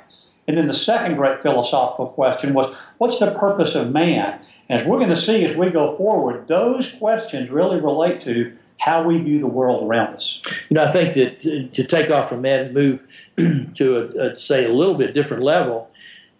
And 0.48 0.58
then 0.58 0.68
the 0.68 0.74
second 0.74 1.18
great 1.18 1.42
philosophical 1.42 2.08
question 2.08 2.54
was, 2.54 2.76
what's 2.98 3.20
the 3.20 3.32
purpose 3.32 3.76
of 3.76 3.92
man? 3.92 4.40
And 4.70 4.82
as 4.82 4.88
we're 4.88 4.98
going 4.98 5.10
to 5.10 5.16
see 5.16 5.44
as 5.44 5.56
we 5.56 5.70
go 5.70 5.96
forward, 5.96 6.48
those 6.48 6.92
questions 6.94 7.50
really 7.50 7.80
relate 7.80 8.22
to 8.22 8.56
how 8.80 9.04
we 9.04 9.18
view 9.20 9.40
the 9.40 9.48
world 9.48 9.88
around 9.88 10.16
us. 10.16 10.42
You 10.70 10.76
know, 10.76 10.84
I 10.84 10.92
think 10.92 11.16
that 11.16 11.42
to, 11.42 11.84
take 11.84 12.10
off 12.10 12.30
from 12.30 12.44
that 12.44 12.68
and 12.68 12.74
move 12.74 13.04
to 13.76 13.98
a, 13.98 14.28
a, 14.28 14.40
say 14.40 14.66
a 14.66 14.74
little 14.74 14.94
bit 14.94 15.14
different 15.14 15.44
level, 15.44 15.90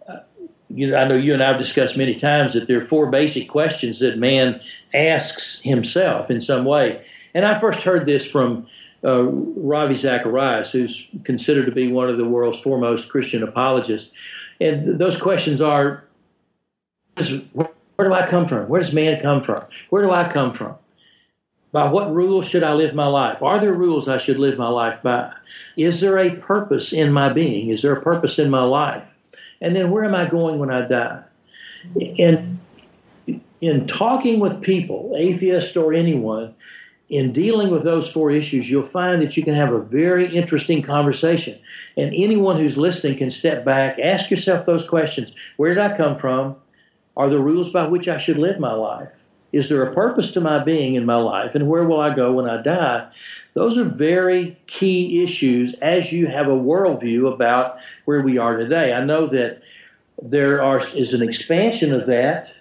uh, 0.08 0.20
you 0.70 0.90
know, 0.90 0.98
I 0.98 1.08
know 1.08 1.16
you 1.16 1.34
and 1.34 1.42
I 1.42 1.48
have 1.48 1.58
discussed 1.58 1.98
many 1.98 2.16
times 2.16 2.54
that 2.54 2.68
there 2.68 2.78
are 2.78 2.82
four 2.82 3.08
basic 3.08 3.50
questions 3.50 4.00
that 4.00 4.18
man 4.18 4.62
asks 4.94 5.62
himself 5.62 6.30
in 6.30 6.40
some 6.40 6.64
way. 6.64 7.04
And 7.34 7.44
I 7.44 7.60
first 7.60 7.84
heard 7.84 8.06
this 8.06 8.30
from 8.30 8.68
uh, 9.08 9.24
Ravi 9.24 9.96
Zacharias, 9.96 10.72
who's 10.72 11.08
considered 11.24 11.66
to 11.66 11.72
be 11.72 11.92
one 11.92 12.10
of 12.10 12.18
the 12.18 12.26
world's 12.26 12.60
foremost 12.60 13.10
Christian 13.10 13.42
apologists. 13.42 14.12
And 14.60 15.00
those 15.00 15.16
questions 15.16 15.62
are 15.62 16.04
where 17.16 18.08
do 18.08 18.14
I 18.14 18.28
come 18.28 18.46
from? 18.46 18.68
Where 18.68 18.82
does 18.82 18.94
man 18.94 19.20
come 19.20 19.42
from? 19.42 19.64
Where 19.90 20.04
do 20.04 20.12
I 20.12 20.30
come 20.30 20.54
from? 20.54 20.76
By 21.72 21.90
what 21.90 22.14
rules 22.14 22.48
should 22.48 22.64
I 22.64 22.74
live 22.74 22.94
my 22.94 23.08
life? 23.08 23.42
Are 23.42 23.60
there 23.60 23.74
rules 23.74 24.08
I 24.08 24.18
should 24.18 24.38
live 24.38 24.58
my 24.58 24.70
life 24.70 25.02
by? 25.02 25.34
Is 25.76 26.00
there 26.00 26.18
a 26.18 26.36
purpose 26.36 26.94
in 26.94 27.12
my 27.12 27.32
being? 27.32 27.70
Is 27.70 27.82
there 27.82 27.94
a 27.94 28.02
purpose 28.02 28.38
in 28.38 28.50
my 28.50 28.64
life? 28.64 29.14
And 29.62 29.76
then 29.76 29.90
where 29.90 30.06
am 30.06 30.16
I 30.16 30.30
going 30.30 30.60
when 30.60 30.70
I 30.70 30.88
die? 30.88 31.24
And 32.20 32.60
in 33.62 33.88
talking 33.88 34.40
with 34.40 34.62
people, 34.62 35.16
atheists 35.18 35.76
or 35.76 35.94
anyone, 35.94 36.54
in 37.10 37.32
dealing 37.32 37.70
with 37.70 37.84
those 37.84 38.10
four 38.10 38.32
issues, 38.32 38.70
you'll 38.70 38.84
find 38.84 39.22
that 39.22 39.38
you 39.38 39.44
can 39.44 39.54
have 39.54 39.72
a 39.72 39.80
very 39.80 40.36
interesting 40.36 40.82
conversation. 40.82 41.58
And 41.96 42.14
anyone 42.14 42.58
who's 42.58 42.78
listening 42.78 43.18
can 43.18 43.32
step 43.32 43.64
back, 43.64 43.98
ask 43.98 44.30
yourself 44.30 44.66
those 44.66 44.88
questions 44.88 45.32
Where 45.56 45.74
did 45.74 45.84
I 45.84 45.96
come 45.96 46.18
from? 46.18 46.58
Are 47.16 47.30
the 47.30 47.40
rules 47.40 47.72
by 47.72 47.88
which 47.88 48.08
I 48.08 48.18
should 48.18 48.38
live 48.38 48.60
my 48.60 48.74
life? 48.74 49.24
Is 49.54 49.70
there 49.70 49.82
a 49.82 49.94
purpose 49.94 50.32
to 50.32 50.42
my 50.42 50.62
being 50.62 50.96
in 50.96 51.06
my 51.06 51.16
life? 51.16 51.56
And 51.56 51.70
where 51.70 51.86
will 51.86 52.02
I 52.02 52.14
go 52.14 52.34
when 52.34 52.50
I 52.50 52.62
die? 52.62 53.10
Those 53.54 53.78
are 53.78 53.86
very 53.86 54.58
key 54.68 55.24
issues 55.24 55.74
as 55.76 56.12
you 56.12 56.28
have 56.28 56.48
a 56.48 56.52
worldview 56.52 57.34
about 57.34 57.78
where 58.06 58.22
we 58.22 58.38
are 58.38 58.58
today. 58.58 58.94
I 58.94 59.04
know 59.04 59.26
that 59.28 59.64
there 60.22 60.62
are, 60.62 60.86
is 60.90 61.14
an 61.14 61.28
expansion 61.28 61.94
of 61.94 62.06
that 62.08 62.54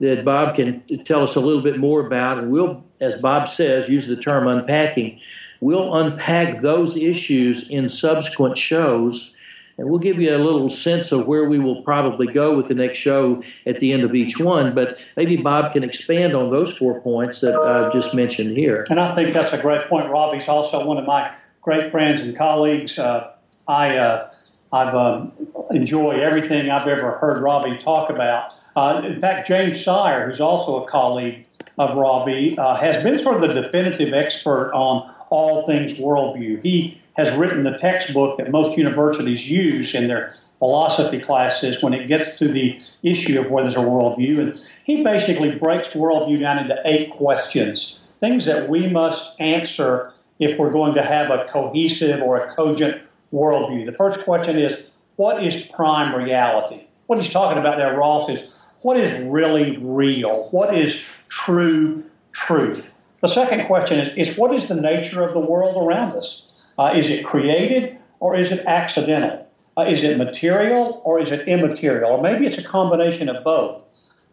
that 0.00 0.24
Bob 0.24 0.56
can 0.56 0.82
tell 1.04 1.22
us 1.22 1.36
a 1.36 1.40
little 1.40 1.62
bit 1.62 1.78
more 1.78 2.06
about, 2.06 2.38
and 2.38 2.50
we'll 2.50 2.84
as 3.00 3.16
Bob 3.16 3.48
says, 3.48 3.88
use 3.88 4.06
the 4.06 4.16
term 4.16 4.46
unpacking. 4.46 5.20
We'll 5.60 5.94
unpack 5.94 6.60
those 6.60 6.96
issues 6.96 7.68
in 7.68 7.88
subsequent 7.88 8.58
shows, 8.58 9.32
and 9.78 9.88
we'll 9.88 9.98
give 9.98 10.20
you 10.20 10.34
a 10.34 10.38
little 10.38 10.68
sense 10.68 11.10
of 11.10 11.26
where 11.26 11.48
we 11.48 11.58
will 11.58 11.82
probably 11.82 12.26
go 12.26 12.54
with 12.56 12.68
the 12.68 12.74
next 12.74 12.98
show 12.98 13.42
at 13.66 13.80
the 13.80 13.92
end 13.92 14.02
of 14.02 14.14
each 14.14 14.38
one. 14.38 14.74
But 14.74 14.98
maybe 15.16 15.36
Bob 15.36 15.72
can 15.72 15.82
expand 15.82 16.34
on 16.34 16.50
those 16.50 16.74
four 16.74 17.00
points 17.00 17.40
that 17.40 17.54
I've 17.54 17.92
just 17.92 18.14
mentioned 18.14 18.56
here. 18.56 18.84
And 18.90 19.00
I 19.00 19.14
think 19.14 19.32
that's 19.32 19.52
a 19.52 19.60
great 19.60 19.86
point. 19.88 20.10
Ravi's 20.10 20.48
also 20.48 20.84
one 20.84 20.98
of 20.98 21.06
my 21.06 21.34
great 21.62 21.90
friends 21.90 22.20
and 22.20 22.36
colleagues. 22.36 22.98
Uh, 22.98 23.32
I 23.66 23.96
uh, 23.96 24.30
I've 24.72 24.94
um, 24.94 25.32
enjoy 25.70 26.20
everything 26.20 26.70
I've 26.70 26.88
ever 26.88 27.12
heard 27.18 27.42
Ravi 27.42 27.78
talk 27.78 28.10
about. 28.10 28.52
Uh, 28.76 29.02
in 29.04 29.20
fact, 29.20 29.48
James 29.48 29.82
Sire, 29.82 30.28
who's 30.28 30.40
also 30.40 30.84
a 30.84 30.88
colleague 30.88 31.46
of 31.78 31.96
Ravi, 31.96 32.56
uh, 32.58 32.76
has 32.76 33.02
been 33.02 33.18
sort 33.18 33.42
of 33.42 33.42
the 33.42 33.60
definitive 33.60 34.14
expert 34.14 34.72
on 34.72 35.12
all 35.30 35.66
things 35.66 35.94
worldview. 35.94 36.62
He 36.62 37.00
has 37.14 37.32
written 37.36 37.64
the 37.64 37.76
textbook 37.76 38.38
that 38.38 38.50
most 38.50 38.76
universities 38.76 39.48
use 39.48 39.94
in 39.94 40.08
their 40.08 40.34
philosophy 40.58 41.18
classes 41.18 41.82
when 41.82 41.94
it 41.94 42.06
gets 42.06 42.38
to 42.38 42.46
the 42.46 42.78
issue 43.02 43.40
of 43.40 43.50
whether 43.50 43.70
there's 43.70 43.76
a 43.76 43.88
worldview. 43.88 44.40
And 44.40 44.60
he 44.84 45.02
basically 45.02 45.52
breaks 45.52 45.88
worldview 45.88 46.40
down 46.40 46.58
into 46.58 46.76
eight 46.84 47.10
questions, 47.12 48.06
things 48.20 48.44
that 48.44 48.68
we 48.68 48.86
must 48.86 49.40
answer 49.40 50.12
if 50.38 50.58
we're 50.58 50.70
going 50.70 50.94
to 50.94 51.02
have 51.02 51.30
a 51.30 51.46
cohesive 51.50 52.22
or 52.22 52.40
a 52.40 52.54
cogent 52.54 53.02
worldview. 53.32 53.86
The 53.86 53.92
first 53.92 54.20
question 54.20 54.58
is, 54.58 54.76
what 55.16 55.44
is 55.44 55.62
prime 55.64 56.14
reality? 56.14 56.86
What 57.06 57.18
he's 57.18 57.32
talking 57.32 57.58
about 57.58 57.76
there, 57.76 57.96
Ross, 57.96 58.28
is 58.30 58.42
what 58.82 58.98
is 58.98 59.12
really 59.20 59.76
real? 59.78 60.48
What 60.50 60.76
is 60.76 61.04
true 61.28 62.04
truth? 62.32 62.94
The 63.20 63.28
second 63.28 63.66
question 63.66 64.00
is, 64.00 64.28
is 64.28 64.38
what 64.38 64.54
is 64.54 64.66
the 64.66 64.74
nature 64.74 65.22
of 65.22 65.34
the 65.34 65.40
world 65.40 65.76
around 65.76 66.16
us? 66.16 66.62
Uh, 66.78 66.92
is 66.96 67.10
it 67.10 67.24
created 67.24 67.98
or 68.18 68.34
is 68.34 68.50
it 68.50 68.64
accidental? 68.66 69.46
Uh, 69.76 69.82
is 69.82 70.02
it 70.02 70.16
material 70.16 71.02
or 71.04 71.20
is 71.20 71.30
it 71.30 71.46
immaterial? 71.46 72.10
Or 72.10 72.22
maybe 72.22 72.46
it's 72.46 72.58
a 72.58 72.62
combination 72.62 73.28
of 73.28 73.44
both. 73.44 73.84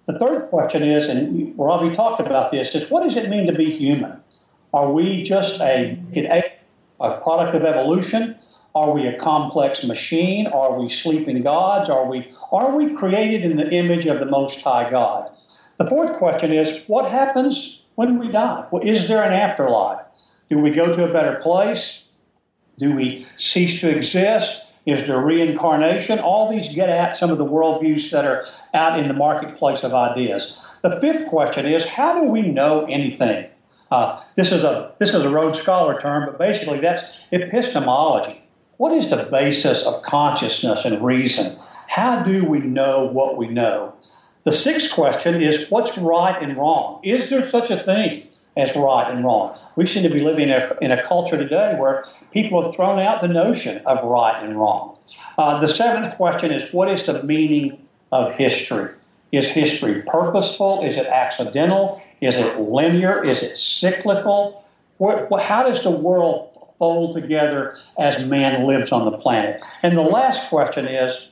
The 0.05 0.17
third 0.17 0.49
question 0.49 0.83
is, 0.83 1.07
and 1.09 1.53
Ravi 1.57 1.93
talked 1.93 2.21
about 2.21 2.51
this, 2.51 2.73
is 2.73 2.89
what 2.89 3.03
does 3.03 3.17
it 3.17 3.29
mean 3.29 3.45
to 3.47 3.53
be 3.53 3.77
human? 3.77 4.21
Are 4.73 4.91
we 4.91 5.23
just 5.23 5.59
a, 5.59 5.99
a 6.99 7.21
product 7.21 7.55
of 7.55 7.63
evolution? 7.65 8.37
Are 8.75 8.91
we 8.91 9.07
a 9.07 9.17
complex 9.17 9.83
machine? 9.83 10.47
Are 10.47 10.79
we 10.79 10.89
sleeping 10.89 11.41
gods? 11.41 11.89
Are 11.89 12.05
we, 12.05 12.31
are 12.51 12.75
we 12.75 12.93
created 12.93 13.43
in 13.43 13.57
the 13.57 13.69
image 13.69 14.05
of 14.05 14.19
the 14.19 14.25
Most 14.25 14.61
High 14.61 14.89
God? 14.89 15.31
The 15.77 15.89
fourth 15.89 16.13
question 16.13 16.51
is 16.51 16.83
what 16.87 17.11
happens 17.11 17.81
when 17.95 18.19
we 18.19 18.31
die? 18.31 18.65
Well, 18.71 18.83
is 18.83 19.07
there 19.07 19.23
an 19.23 19.33
afterlife? 19.33 20.05
Do 20.49 20.59
we 20.59 20.71
go 20.71 20.95
to 20.95 21.03
a 21.03 21.11
better 21.11 21.39
place? 21.39 22.03
Do 22.77 22.93
we 22.93 23.25
cease 23.37 23.79
to 23.81 23.89
exist? 23.89 24.63
Is 24.85 25.05
there 25.05 25.19
reincarnation? 25.19 26.19
All 26.19 26.49
these 26.49 26.73
get 26.73 26.89
at 26.89 27.17
some 27.17 27.29
of 27.29 27.37
the 27.37 27.45
worldviews 27.45 28.09
that 28.11 28.25
are 28.25 28.47
out 28.73 28.97
in 28.97 29.07
the 29.07 29.13
marketplace 29.13 29.83
of 29.83 29.93
ideas. 29.93 30.57
The 30.81 30.99
fifth 31.01 31.27
question 31.27 31.65
is 31.65 31.85
how 31.85 32.21
do 32.21 32.29
we 32.29 32.41
know 32.41 32.85
anything? 32.85 33.49
Uh, 33.91 34.21
this 34.35 34.51
is 34.51 34.63
a 34.63 34.93
this 34.99 35.13
is 35.13 35.23
a 35.23 35.29
Rhodes 35.29 35.59
Scholar 35.59 35.99
term, 35.99 36.25
but 36.25 36.37
basically 36.37 36.79
that's 36.79 37.03
epistemology. 37.31 38.46
What 38.77 38.93
is 38.93 39.09
the 39.09 39.23
basis 39.23 39.83
of 39.83 40.03
consciousness 40.03 40.85
and 40.85 41.03
reason? 41.03 41.57
How 41.87 42.21
do 42.21 42.45
we 42.45 42.59
know 42.59 43.05
what 43.05 43.35
we 43.35 43.47
know? 43.47 43.95
The 44.43 44.51
sixth 44.51 44.91
question 44.93 45.41
is 45.41 45.69
what's 45.71 45.97
right 45.97 46.39
and 46.39 46.55
wrong? 46.55 46.99
Is 47.03 47.31
there 47.31 47.41
such 47.41 47.71
a 47.71 47.83
thing 47.83 48.27
as 48.55 48.75
right 48.75 49.11
and 49.11 49.25
wrong? 49.25 49.57
We 49.75 49.87
seem 49.87 50.03
to 50.03 50.09
be 50.09 50.19
living 50.19 50.49
in 50.49 50.51
a, 50.51 50.77
in 50.79 50.91
a 50.91 51.03
culture 51.07 51.37
today 51.37 51.75
where 51.75 52.05
people 52.31 52.61
have 52.61 52.75
thrown 52.75 52.99
out 52.99 53.23
the 53.23 53.27
notion 53.27 53.81
of 53.87 54.03
right 54.03 54.43
and 54.43 54.59
wrong. 54.59 54.95
Uh, 55.39 55.59
the 55.59 55.67
seventh 55.67 56.15
question 56.15 56.51
is 56.51 56.71
what 56.71 56.87
is 56.91 57.03
the 57.03 57.23
meaning 57.23 57.81
of 58.11 58.33
history? 58.33 58.93
Is 59.31 59.47
history 59.47 60.03
purposeful? 60.05 60.85
Is 60.85 60.97
it 60.97 61.07
accidental? 61.07 61.99
Is 62.21 62.37
it 62.37 62.59
linear? 62.59 63.23
Is 63.23 63.41
it 63.41 63.57
cyclical? 63.57 64.63
What, 64.99 65.41
how 65.41 65.67
does 65.67 65.81
the 65.81 65.91
world 65.91 66.56
fold 66.77 67.13
together 67.13 67.75
as 67.97 68.25
man 68.25 68.65
lives 68.65 68.91
on 68.91 69.05
the 69.05 69.17
planet. 69.17 69.61
And 69.83 69.97
the 69.97 70.01
last 70.01 70.49
question 70.49 70.87
is 70.87 71.29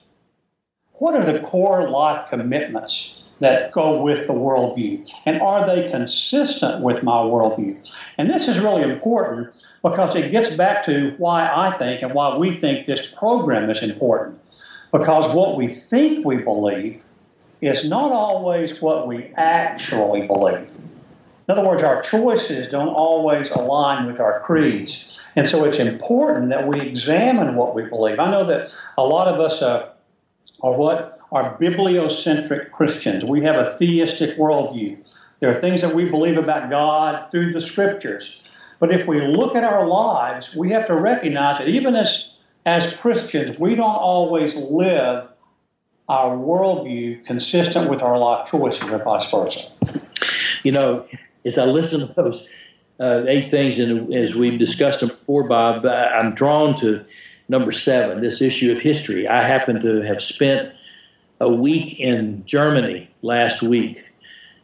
what 0.93 1.15
are 1.15 1.25
the 1.31 1.39
core 1.39 1.89
life 1.89 2.29
commitments 2.29 3.23
that 3.39 3.71
go 3.71 4.01
with 4.01 4.27
the 4.27 4.33
worldview? 4.33 5.09
And 5.25 5.41
are 5.41 5.67
they 5.67 5.89
consistent 5.89 6.81
with 6.81 7.03
my 7.03 7.17
worldview? 7.17 7.85
And 8.17 8.29
this 8.29 8.47
is 8.47 8.59
really 8.59 8.83
important 8.83 9.53
because 9.83 10.15
it 10.15 10.31
gets 10.31 10.55
back 10.55 10.85
to 10.85 11.11
why 11.17 11.49
I 11.53 11.77
think 11.77 12.01
and 12.01 12.13
why 12.13 12.37
we 12.37 12.55
think 12.55 12.85
this 12.85 13.07
program 13.07 13.69
is 13.69 13.83
important. 13.83 14.39
Because 14.91 15.33
what 15.35 15.57
we 15.57 15.67
think 15.67 16.25
we 16.25 16.37
believe 16.37 17.03
is 17.61 17.87
not 17.87 18.11
always 18.11 18.81
what 18.81 19.07
we 19.07 19.33
actually 19.35 20.25
believe. 20.27 20.71
In 21.47 21.51
other 21.51 21.67
words, 21.67 21.83
our 21.83 22.01
choices 22.01 22.67
don't 22.67 22.89
always 22.89 23.51
align 23.51 24.07
with 24.07 24.19
our 24.19 24.39
creeds. 24.39 25.19
And 25.35 25.47
so 25.47 25.63
it's 25.63 25.77
important 25.77 26.49
that 26.49 26.67
we 26.67 26.81
examine 26.81 27.55
what 27.55 27.75
we 27.75 27.83
believe. 27.83 28.19
I 28.19 28.31
know 28.31 28.45
that 28.45 28.73
a 28.97 29.03
lot 29.03 29.27
of 29.27 29.39
us 29.39 29.61
uh, 29.61 29.89
are 30.61 30.73
what 30.73 31.13
are 31.31 31.57
bibliocentric 31.57 32.71
Christians. 32.71 33.23
We 33.23 33.43
have 33.43 33.55
a 33.55 33.77
theistic 33.77 34.37
worldview. 34.37 35.05
There 35.39 35.49
are 35.49 35.59
things 35.59 35.81
that 35.81 35.93
we 35.93 36.05
believe 36.05 36.37
about 36.37 36.69
God 36.69 37.29
through 37.29 37.53
the 37.53 37.61
scriptures. 37.61 38.41
But 38.79 38.91
if 38.91 39.05
we 39.07 39.21
look 39.21 39.55
at 39.55 39.63
our 39.63 39.85
lives, 39.85 40.55
we 40.55 40.71
have 40.71 40.87
to 40.87 40.95
recognize 40.95 41.59
that 41.59 41.67
even 41.67 41.95
as, 41.95 42.33
as 42.65 42.95
Christians, 42.95 43.59
we 43.59 43.75
don't 43.75 43.95
always 43.95 44.55
live 44.55 45.27
our 46.07 46.35
worldview 46.35 47.25
consistent 47.25 47.89
with 47.89 48.01
our 48.01 48.17
life 48.17 48.47
choices 48.49 48.87
or 48.89 48.99
vice 48.99 49.29
versa. 49.29 49.71
You 50.63 50.71
know, 50.71 51.05
as 51.45 51.57
I 51.57 51.65
listen 51.65 52.07
to 52.07 52.13
those 52.13 52.49
uh, 52.99 53.23
eight 53.27 53.49
things, 53.49 53.77
and 53.79 54.13
as 54.13 54.35
we've 54.35 54.57
discussed 54.57 55.01
them 55.01 55.09
before, 55.09 55.43
Bob, 55.43 55.85
I'm 55.85 56.33
drawn 56.33 56.79
to 56.79 57.05
number 57.47 57.71
seven, 57.71 58.21
this 58.21 58.41
issue 58.41 58.71
of 58.71 58.81
history. 58.81 59.27
I 59.27 59.43
happen 59.43 59.79
to 59.81 60.01
have 60.01 60.21
spent 60.21 60.73
a 61.39 61.51
week 61.51 61.99
in 61.99 62.45
Germany 62.45 63.09
last 63.21 63.61
week 63.61 64.03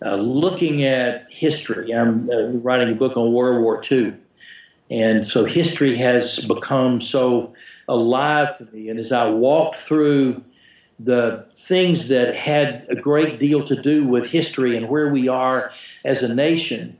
uh, 0.04 0.16
looking 0.16 0.84
at 0.84 1.28
history. 1.30 1.92
I'm 1.92 2.30
uh, 2.30 2.48
writing 2.60 2.90
a 2.90 2.96
book 2.96 3.18
on 3.18 3.34
World 3.34 3.62
War 3.62 3.82
II. 3.90 4.16
And 4.90 5.26
so 5.26 5.46
history 5.46 5.96
has 5.98 6.46
become 6.46 7.00
so 7.00 7.54
alive 7.88 8.58
to 8.58 8.66
me. 8.74 8.90
And 8.90 9.00
as 9.00 9.12
I 9.12 9.30
walked 9.30 9.78
through 9.78 10.44
the 11.04 11.46
things 11.56 12.10
that 12.10 12.36
had 12.36 12.86
a 12.90 12.96
great 12.96 13.40
deal 13.40 13.64
to 13.66 13.82
do 13.82 14.06
with 14.06 14.30
history 14.30 14.76
and 14.78 14.90
where 14.90 15.12
we 15.12 15.28
are 15.28 15.72
as 16.04 16.22
a 16.22 16.34
nation, 16.34 16.98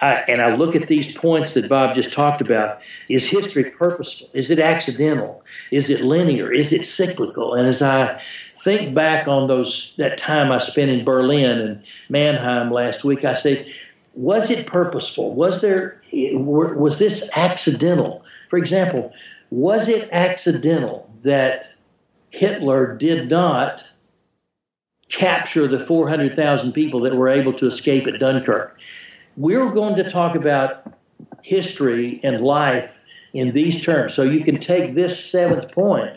I, 0.00 0.24
and 0.28 0.40
I 0.40 0.54
look 0.54 0.74
at 0.74 0.88
these 0.88 1.14
points 1.14 1.52
that 1.54 1.68
Bob 1.68 1.94
just 1.94 2.12
talked 2.12 2.40
about. 2.40 2.80
Is 3.08 3.28
history 3.28 3.64
purposeful? 3.64 4.30
Is 4.32 4.50
it 4.50 4.58
accidental? 4.58 5.42
Is 5.70 5.90
it 5.90 6.00
linear? 6.00 6.52
Is 6.52 6.72
it 6.72 6.86
cyclical? 6.86 7.54
And 7.54 7.66
as 7.66 7.82
I 7.82 8.22
think 8.54 8.94
back 8.94 9.28
on 9.28 9.46
those 9.46 9.94
that 9.96 10.16
time 10.16 10.52
I 10.52 10.58
spent 10.58 10.90
in 10.90 11.04
Berlin 11.04 11.58
and 11.58 11.82
Mannheim 12.08 12.70
last 12.70 13.04
week, 13.04 13.24
I 13.24 13.34
say, 13.34 13.72
was 14.14 14.50
it 14.50 14.66
purposeful? 14.66 15.34
Was 15.34 15.60
there 15.60 16.00
was 16.12 16.98
this 16.98 17.30
accidental? 17.36 18.24
For 18.48 18.58
example, 18.58 19.12
was 19.50 19.88
it 19.88 20.08
accidental 20.12 21.10
that 21.22 21.68
Hitler 22.30 22.96
did 22.96 23.28
not 23.28 23.84
capture 25.08 25.66
the 25.66 25.80
400,000 25.80 26.72
people 26.72 27.00
that 27.00 27.14
were 27.14 27.28
able 27.28 27.52
to 27.54 27.66
escape 27.66 28.06
at 28.06 28.18
Dunkirk? 28.18 28.78
We're 29.36 29.70
going 29.70 29.96
to 29.96 30.08
talk 30.08 30.34
about 30.34 30.94
history 31.42 32.20
and 32.22 32.40
life 32.40 32.96
in 33.32 33.52
these 33.52 33.82
terms. 33.84 34.14
So 34.14 34.22
you 34.22 34.44
can 34.44 34.60
take 34.60 34.94
this 34.94 35.24
seventh 35.24 35.72
point. 35.72 36.16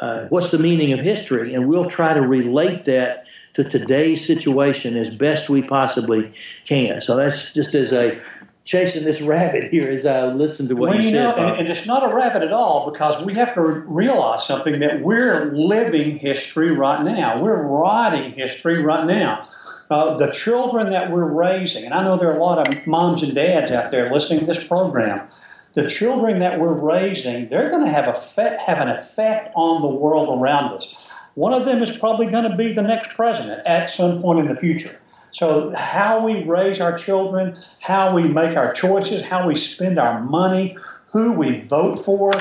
Uh, 0.00 0.26
what's 0.28 0.50
the 0.50 0.58
meaning 0.58 0.92
of 0.92 1.00
history? 1.00 1.54
And 1.54 1.68
we'll 1.68 1.90
try 1.90 2.14
to 2.14 2.20
relate 2.20 2.84
that 2.84 3.24
to 3.54 3.64
today's 3.64 4.24
situation 4.24 4.96
as 4.96 5.10
best 5.10 5.48
we 5.48 5.62
possibly 5.62 6.32
can. 6.64 7.00
So 7.00 7.16
that's 7.16 7.52
just 7.52 7.74
as 7.74 7.92
a 7.92 8.20
chasing 8.68 9.02
this 9.02 9.22
rabbit 9.22 9.70
here 9.70 9.90
as 9.90 10.04
I 10.04 10.26
listen 10.26 10.68
to 10.68 10.76
what 10.76 10.90
well, 10.90 10.98
you, 10.98 11.04
you 11.04 11.10
said. 11.10 11.38
And, 11.38 11.60
and 11.60 11.68
it's 11.68 11.86
not 11.86 12.04
a 12.04 12.14
rabbit 12.14 12.42
at 12.42 12.52
all 12.52 12.90
because 12.90 13.24
we 13.24 13.32
have 13.32 13.54
to 13.54 13.62
realize 13.62 14.46
something 14.46 14.78
that 14.80 15.00
we're 15.02 15.46
living 15.52 16.18
history 16.18 16.70
right 16.70 17.02
now. 17.02 17.40
We're 17.40 17.62
writing 17.62 18.32
history 18.32 18.82
right 18.82 19.06
now. 19.06 19.48
Uh, 19.90 20.18
the 20.18 20.30
children 20.32 20.90
that 20.90 21.10
we're 21.10 21.24
raising, 21.24 21.86
and 21.86 21.94
I 21.94 22.04
know 22.04 22.18
there 22.18 22.30
are 22.30 22.36
a 22.36 22.44
lot 22.44 22.68
of 22.68 22.86
moms 22.86 23.22
and 23.22 23.34
dads 23.34 23.70
out 23.70 23.90
there 23.90 24.12
listening 24.12 24.40
to 24.40 24.46
this 24.46 24.62
program. 24.62 25.26
The 25.72 25.88
children 25.88 26.40
that 26.40 26.60
we're 26.60 26.74
raising, 26.74 27.48
they're 27.48 27.70
going 27.70 27.86
to 27.86 27.90
have, 27.90 28.06
effect, 28.06 28.60
have 28.60 28.80
an 28.80 28.88
effect 28.88 29.50
on 29.56 29.80
the 29.80 29.88
world 29.88 30.38
around 30.38 30.74
us. 30.74 30.94
One 31.36 31.54
of 31.54 31.64
them 31.64 31.82
is 31.82 31.96
probably 31.96 32.26
going 32.26 32.50
to 32.50 32.54
be 32.54 32.74
the 32.74 32.82
next 32.82 33.16
president 33.16 33.66
at 33.66 33.88
some 33.88 34.20
point 34.20 34.40
in 34.40 34.48
the 34.48 34.54
future. 34.54 35.00
So, 35.30 35.74
how 35.74 36.24
we 36.24 36.44
raise 36.44 36.80
our 36.80 36.96
children, 36.96 37.58
how 37.80 38.14
we 38.14 38.22
make 38.22 38.56
our 38.56 38.72
choices, 38.72 39.22
how 39.22 39.46
we 39.46 39.54
spend 39.54 39.98
our 39.98 40.20
money, 40.22 40.76
who 41.12 41.32
we 41.32 41.60
vote 41.60 42.04
for, 42.04 42.32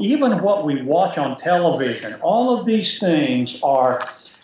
even 0.00 0.42
what 0.42 0.64
we 0.64 0.82
watch 0.82 1.18
on 1.18 1.36
television, 1.36 2.14
all 2.14 2.58
of 2.58 2.66
these 2.66 2.98
things 2.98 3.60
are 3.62 4.00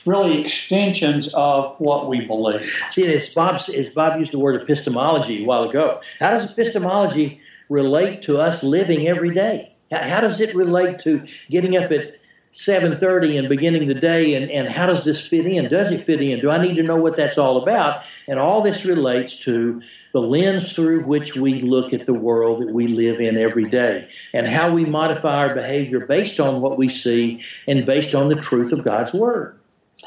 really 0.06 0.40
extensions 0.40 1.32
of 1.34 1.74
what 1.78 2.08
we 2.08 2.24
believe. 2.24 2.72
See, 2.90 3.12
as 3.14 3.32
Bob, 3.34 3.56
as 3.56 3.90
Bob 3.90 4.18
used 4.18 4.32
the 4.32 4.38
word 4.38 4.60
epistemology 4.60 5.42
a 5.42 5.46
while 5.46 5.64
ago, 5.64 6.00
how 6.18 6.30
does 6.30 6.50
epistemology 6.50 7.40
relate 7.68 8.22
to 8.22 8.38
us 8.38 8.62
living 8.62 9.06
every 9.08 9.32
day? 9.34 9.74
How 9.90 10.20
does 10.20 10.40
it 10.40 10.54
relate 10.54 10.98
to 11.00 11.26
getting 11.50 11.76
up 11.76 11.90
at 11.90 12.16
7.30 12.52 13.38
and 13.38 13.48
beginning 13.48 13.88
the 13.88 13.94
day 13.94 14.34
and, 14.34 14.50
and 14.50 14.68
how 14.68 14.84
does 14.86 15.04
this 15.04 15.26
fit 15.26 15.46
in? 15.46 15.68
Does 15.68 15.90
it 15.90 16.04
fit 16.04 16.20
in? 16.20 16.40
Do 16.40 16.50
i 16.50 16.58
need 16.58 16.74
to 16.74 16.82
know 16.82 16.96
what 16.96 17.16
that's 17.16 17.38
all 17.38 17.62
about? 17.62 18.02
And 18.28 18.38
all 18.38 18.62
this 18.62 18.84
relates 18.84 19.36
to 19.44 19.80
the 20.12 20.20
lens 20.20 20.72
through 20.72 21.04
which 21.04 21.34
we 21.34 21.60
look 21.60 21.94
at 21.94 22.04
the 22.04 22.12
world 22.12 22.60
that 22.60 22.72
we 22.72 22.88
live 22.88 23.20
in 23.20 23.38
every 23.38 23.68
day 23.68 24.08
and 24.34 24.46
how 24.46 24.70
we 24.70 24.84
modify 24.84 25.34
our 25.34 25.54
behavior 25.54 26.00
based 26.00 26.38
on 26.40 26.60
what 26.60 26.76
we 26.76 26.90
see 26.90 27.42
and 27.66 27.86
based 27.86 28.14
on 28.14 28.28
the 28.28 28.36
truth 28.36 28.70
of 28.72 28.84
god's 28.84 29.14
word. 29.14 29.58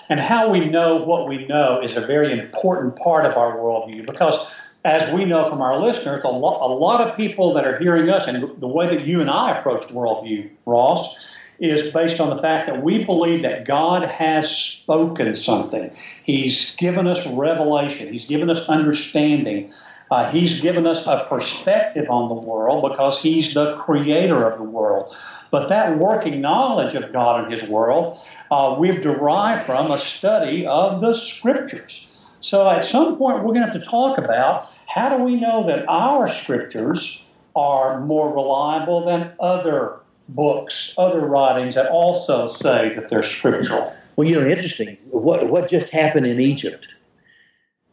And 0.09 0.19
how 0.19 0.51
we 0.51 0.69
know 0.69 0.97
what 0.97 1.27
we 1.27 1.47
know 1.47 1.81
is 1.81 1.95
a 1.95 2.05
very 2.05 2.37
important 2.37 2.95
part 2.97 3.25
of 3.25 3.37
our 3.37 3.57
worldview 3.57 4.05
because 4.05 4.37
as 4.83 5.11
we 5.11 5.25
know 5.25 5.49
from 5.49 5.61
our 5.61 5.79
listeners, 5.79 6.23
a 6.23 6.27
lot, 6.27 6.63
a 6.63 6.71
lot 6.71 7.01
of 7.01 7.17
people 7.17 7.55
that 7.55 7.65
are 7.65 7.79
hearing 7.79 8.07
us 8.11 8.27
and 8.27 8.61
the 8.61 8.67
way 8.67 8.87
that 8.87 9.07
you 9.07 9.19
and 9.19 9.31
I 9.31 9.57
approach 9.57 9.87
worldview, 9.87 10.51
Ross, 10.67 11.17
is 11.59 11.91
based 11.91 12.19
on 12.19 12.29
the 12.35 12.41
fact 12.41 12.67
that 12.67 12.83
we 12.83 13.03
believe 13.03 13.41
that 13.43 13.65
God 13.65 14.03
has 14.03 14.49
spoken 14.49 15.35
something. 15.35 15.95
He's 16.23 16.75
given 16.75 17.07
us 17.07 17.25
revelation, 17.27 18.11
He's 18.11 18.25
given 18.25 18.49
us 18.49 18.67
understanding. 18.67 19.73
Uh, 20.11 20.29
he's 20.29 20.61
given 20.61 20.85
us 20.85 21.07
a 21.07 21.25
perspective 21.27 22.07
on 22.11 22.29
the 22.29 22.35
world 22.35 22.87
because 22.87 23.21
He's 23.21 23.55
the 23.55 23.75
creator 23.77 24.47
of 24.47 24.61
the 24.61 24.69
world. 24.69 25.15
But 25.49 25.67
that 25.69 25.97
working 25.97 26.41
knowledge 26.41 26.93
of 26.93 27.11
God 27.11 27.43
and 27.43 27.51
His 27.51 27.67
world, 27.67 28.19
uh, 28.51 28.75
we've 28.77 29.01
derived 29.01 29.65
from 29.65 29.91
a 29.91 29.97
study 29.97 30.65
of 30.67 31.01
the 31.01 31.15
Scriptures. 31.15 32.07
So 32.39 32.69
at 32.69 32.83
some 32.83 33.17
point, 33.17 33.37
we're 33.37 33.53
going 33.53 33.65
to 33.65 33.71
have 33.71 33.81
to 33.81 33.89
talk 33.89 34.19
about 34.19 34.69
how 34.87 35.17
do 35.17 35.23
we 35.23 35.39
know 35.39 35.65
that 35.65 35.85
our 35.87 36.29
Scriptures 36.29 37.23
are 37.55 37.99
more 38.01 38.31
reliable 38.31 39.05
than 39.05 39.31
other 39.39 40.01
books, 40.27 40.93
other 40.97 41.19
writings 41.19 41.75
that 41.75 41.89
also 41.89 42.47
say 42.49 42.93
that 42.95 43.09
they're 43.09 43.23
scriptural. 43.23 43.93
Well, 44.15 44.27
you 44.27 44.39
know, 44.39 44.47
interesting. 44.47 44.97
What 45.09 45.49
what 45.49 45.69
just 45.69 45.89
happened 45.89 46.25
in 46.25 46.39
Egypt? 46.39 46.87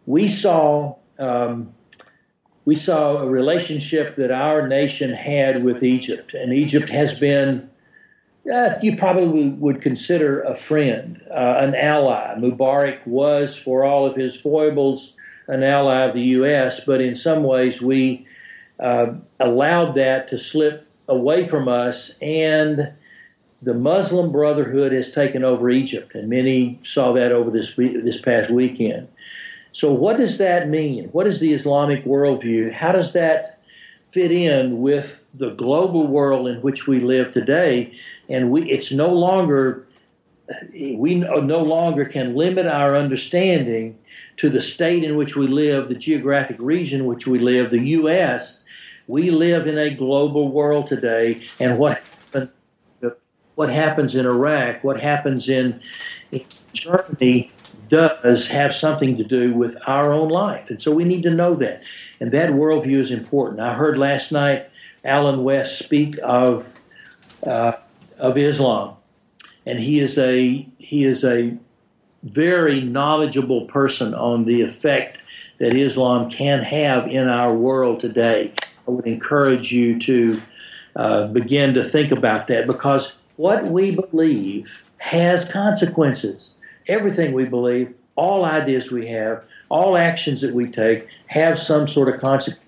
We 0.06 0.28
saw 0.28 0.96
um, 1.18 1.74
we 2.64 2.74
saw 2.74 3.18
a 3.18 3.28
relationship 3.28 4.16
that 4.16 4.30
our 4.30 4.66
nation 4.66 5.12
had 5.14 5.64
with 5.64 5.82
Egypt, 5.82 6.34
and 6.34 6.52
Egypt 6.52 6.88
has 6.88 7.18
been. 7.18 7.68
Uh, 8.52 8.74
you 8.82 8.96
probably 8.96 9.50
would 9.50 9.80
consider 9.80 10.40
a 10.42 10.56
friend, 10.56 11.22
uh, 11.30 11.58
an 11.58 11.76
ally. 11.76 12.34
Mubarak 12.36 13.06
was, 13.06 13.56
for 13.56 13.84
all 13.84 14.04
of 14.04 14.16
his 14.16 14.34
foibles, 14.34 15.14
an 15.46 15.62
ally 15.62 16.00
of 16.00 16.12
the 16.12 16.22
U.S., 16.22 16.80
but 16.84 17.00
in 17.00 17.14
some 17.14 17.44
ways 17.44 17.80
we 17.80 18.26
uh, 18.80 19.12
allowed 19.38 19.94
that 19.94 20.26
to 20.26 20.36
slip 20.36 20.88
away 21.08 21.46
from 21.46 21.68
us, 21.68 22.12
and 22.20 22.92
the 23.60 23.74
Muslim 23.74 24.32
Brotherhood 24.32 24.92
has 24.92 25.12
taken 25.12 25.44
over 25.44 25.70
Egypt, 25.70 26.14
and 26.14 26.28
many 26.28 26.80
saw 26.84 27.12
that 27.12 27.32
over 27.32 27.50
this 27.50 27.74
this 27.76 28.20
past 28.20 28.50
weekend. 28.50 29.08
So, 29.72 29.92
what 29.92 30.18
does 30.18 30.38
that 30.38 30.68
mean? 30.68 31.08
What 31.10 31.26
is 31.26 31.40
the 31.40 31.52
Islamic 31.52 32.04
worldview? 32.04 32.72
How 32.72 32.92
does 32.92 33.12
that 33.12 33.60
fit 34.10 34.30
in 34.30 34.82
with 34.82 35.26
the 35.32 35.50
global 35.50 36.06
world 36.06 36.46
in 36.46 36.60
which 36.60 36.86
we 36.86 37.00
live 37.00 37.30
today? 37.30 37.96
And 38.28 38.50
we, 38.50 38.70
it's 38.70 38.92
no 38.92 39.12
longer 39.12 39.86
we 40.74 41.14
no 41.14 41.62
longer 41.62 42.04
can 42.04 42.34
limit 42.34 42.66
our 42.66 42.96
understanding 42.96 43.98
to 44.36 44.50
the 44.50 44.60
state 44.60 45.04
in 45.04 45.16
which 45.16 45.36
we 45.36 45.46
live, 45.46 45.88
the 45.88 45.94
geographic 45.94 46.56
region 46.58 47.02
in 47.02 47.06
which 47.06 47.26
we 47.26 47.38
live, 47.38 47.70
the 47.70 47.88
U.S. 47.90 48.61
We 49.06 49.30
live 49.30 49.66
in 49.66 49.78
a 49.78 49.94
global 49.94 50.50
world 50.50 50.86
today, 50.86 51.46
and 51.58 51.78
what 51.78 52.02
what 53.54 53.68
happens 53.68 54.14
in 54.14 54.24
Iraq, 54.24 54.82
what 54.82 55.00
happens 55.00 55.46
in, 55.46 55.80
in 56.30 56.42
Germany, 56.72 57.52
does 57.88 58.48
have 58.48 58.74
something 58.74 59.18
to 59.18 59.24
do 59.24 59.52
with 59.52 59.76
our 59.86 60.10
own 60.10 60.30
life, 60.30 60.70
and 60.70 60.80
so 60.80 60.90
we 60.90 61.04
need 61.04 61.22
to 61.24 61.30
know 61.30 61.54
that, 61.56 61.82
and 62.18 62.32
that 62.32 62.50
worldview 62.50 62.98
is 62.98 63.10
important. 63.10 63.60
I 63.60 63.74
heard 63.74 63.98
last 63.98 64.32
night 64.32 64.70
Allen 65.04 65.44
West 65.44 65.78
speak 65.78 66.16
of 66.22 66.72
uh, 67.46 67.72
of 68.18 68.38
Islam, 68.38 68.96
and 69.66 69.80
he 69.80 70.00
is 70.00 70.16
a 70.16 70.66
he 70.78 71.04
is 71.04 71.22
a 71.22 71.58
very 72.22 72.80
knowledgeable 72.80 73.66
person 73.66 74.14
on 74.14 74.44
the 74.44 74.62
effect 74.62 75.18
that 75.58 75.74
Islam 75.74 76.30
can 76.30 76.60
have 76.60 77.06
in 77.08 77.28
our 77.28 77.52
world 77.54 78.00
today. 78.00 78.52
I 78.86 78.90
would 78.90 79.06
encourage 79.06 79.72
you 79.72 79.98
to 80.00 80.42
uh, 80.96 81.26
begin 81.28 81.74
to 81.74 81.84
think 81.84 82.12
about 82.12 82.46
that 82.48 82.66
because 82.66 83.18
what 83.36 83.64
we 83.64 83.94
believe 83.94 84.84
has 84.98 85.44
consequences. 85.44 86.50
Everything 86.86 87.32
we 87.32 87.44
believe, 87.44 87.94
all 88.14 88.44
ideas 88.44 88.90
we 88.90 89.08
have, 89.08 89.44
all 89.68 89.96
actions 89.96 90.40
that 90.42 90.54
we 90.54 90.70
take 90.70 91.08
have 91.26 91.58
some 91.58 91.88
sort 91.88 92.08
of 92.08 92.20
consequence. 92.20 92.62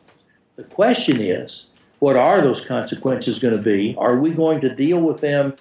The 0.57 0.64
question 0.64 1.20
is, 1.20 1.66
what 1.98 2.16
are 2.16 2.42
those 2.42 2.61
consequences 2.61 3.38
going 3.38 3.57
to 3.57 3.62
be? 3.62 3.94
Are 3.96 4.16
we 4.16 4.31
going 4.31 4.61
to 4.61 4.74
deal 4.74 4.98
with 4.98 5.20
them 5.20 5.55